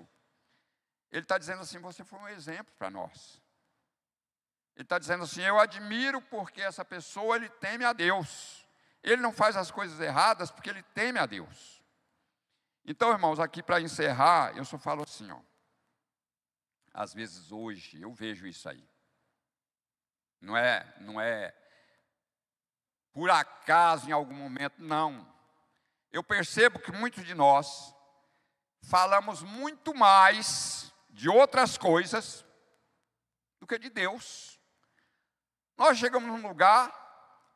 [1.12, 3.38] ele está dizendo assim: você foi um exemplo para nós.
[4.76, 8.66] Ele está dizendo assim: eu admiro porque essa pessoa ele teme a Deus.
[9.02, 11.82] Ele não faz as coisas erradas porque ele teme a Deus.
[12.84, 15.40] Então, irmãos, aqui para encerrar, eu só falo assim, ó.
[16.92, 18.86] Às vezes hoje eu vejo isso aí.
[20.40, 21.54] Não é, não é
[23.12, 25.32] por acaso em algum momento, não.
[26.12, 27.94] Eu percebo que muitos de nós
[28.82, 32.44] falamos muito mais de outras coisas
[33.58, 34.53] do que de Deus.
[35.76, 36.92] Nós chegamos num lugar,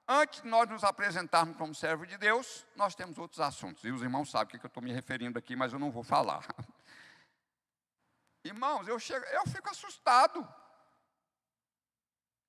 [0.07, 3.85] antes de nós nos apresentarmos como servo de Deus, nós temos outros assuntos.
[3.85, 6.03] E os irmãos sabem o que eu estou me referindo aqui, mas eu não vou
[6.03, 6.45] falar.
[8.45, 10.47] Irmãos, eu, chego, eu fico assustado.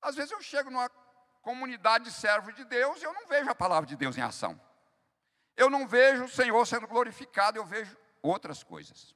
[0.00, 0.88] Às vezes eu chego numa
[1.42, 4.60] comunidade de servos de Deus e eu não vejo a palavra de Deus em ação.
[5.56, 9.14] Eu não vejo o Senhor sendo glorificado, eu vejo outras coisas.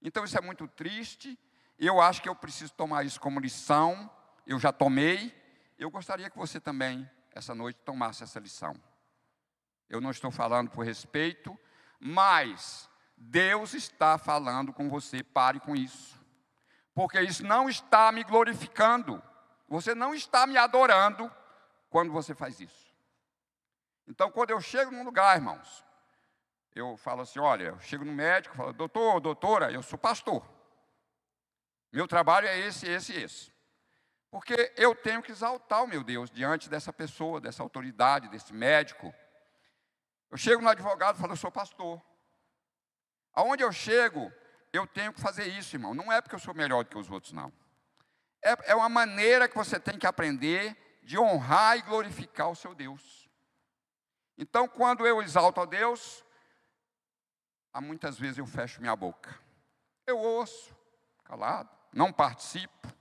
[0.00, 1.38] Então isso é muito triste.
[1.78, 4.10] Eu acho que eu preciso tomar isso como lição.
[4.46, 5.34] Eu já tomei.
[5.78, 8.74] Eu gostaria que você também, essa noite, tomasse essa lição.
[9.88, 11.58] Eu não estou falando por respeito,
[12.00, 15.22] mas Deus está falando com você.
[15.22, 16.20] Pare com isso.
[16.94, 19.22] Porque isso não está me glorificando.
[19.68, 21.30] Você não está me adorando
[21.88, 22.92] quando você faz isso.
[24.06, 25.84] Então, quando eu chego num lugar, irmãos,
[26.74, 30.46] eu falo assim: olha, eu chego no médico, falo, doutor, doutora, eu sou pastor.
[31.92, 33.51] Meu trabalho é esse, esse esse.
[34.32, 39.14] Porque eu tenho que exaltar o meu Deus diante dessa pessoa, dessa autoridade, desse médico.
[40.30, 42.00] Eu chego no advogado e falo, eu sou pastor.
[43.34, 44.32] Aonde eu chego,
[44.72, 45.92] eu tenho que fazer isso, irmão.
[45.92, 47.52] Não é porque eu sou melhor do que os outros, não.
[48.42, 52.74] É, é uma maneira que você tem que aprender de honrar e glorificar o seu
[52.74, 53.28] Deus.
[54.38, 56.24] Então, quando eu exalto a Deus,
[57.70, 59.38] há muitas vezes eu fecho minha boca.
[60.06, 60.74] Eu ouço,
[61.22, 62.91] calado, não participo.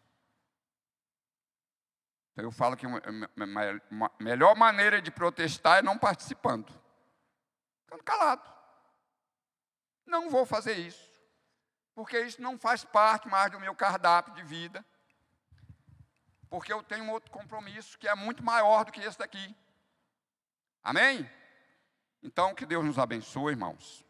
[2.32, 6.72] Então eu falo que a melhor maneira de protestar é não participando.
[7.84, 8.50] Ficando calado.
[10.06, 11.12] Não vou fazer isso.
[11.94, 14.86] Porque isso não faz parte mais do meu cardápio de vida.
[16.50, 19.56] Porque eu tenho um outro compromisso que é muito maior do que esse daqui.
[20.84, 21.30] Amém?
[22.24, 24.06] Então, que Deus nos abençoe, irmãos.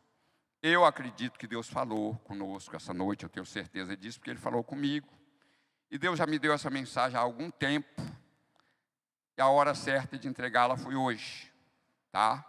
[0.61, 4.63] Eu acredito que Deus falou conosco essa noite, eu tenho certeza disso, porque Ele falou
[4.63, 5.07] comigo.
[5.91, 8.01] E Deus já me deu essa mensagem há algum tempo.
[9.37, 11.51] E a hora certa de entregá-la foi hoje.
[12.09, 12.45] Tá?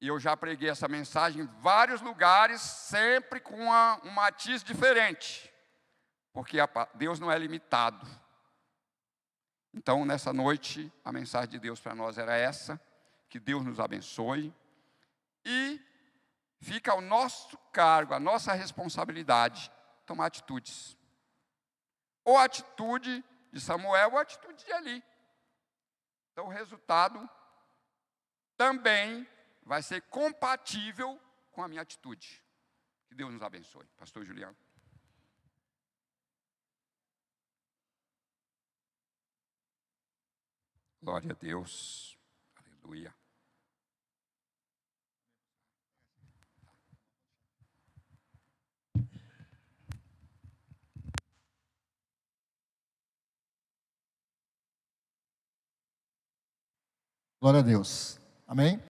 [0.00, 5.52] E eu já preguei essa mensagem em vários lugares, sempre com uma, um matiz diferente.
[6.32, 8.06] Porque a, Deus não é limitado.
[9.74, 12.80] Então, nessa noite, a mensagem de Deus para nós era essa.
[13.28, 14.54] Que Deus nos abençoe.
[15.44, 15.78] E
[16.60, 19.70] fica ao nosso cargo, a nossa responsabilidade,
[20.06, 20.97] tomar atitudes.
[22.28, 25.02] Ou a atitude de Samuel, ou a atitude de Eli.
[26.30, 27.18] Então o resultado
[28.54, 29.26] também
[29.62, 31.18] vai ser compatível
[31.52, 32.44] com a minha atitude.
[33.06, 33.86] Que Deus nos abençoe.
[33.96, 34.54] Pastor Juliano.
[41.00, 42.18] Glória a Deus.
[42.56, 43.17] Aleluia.
[57.40, 58.18] Glória a Deus.
[58.48, 58.80] Amém?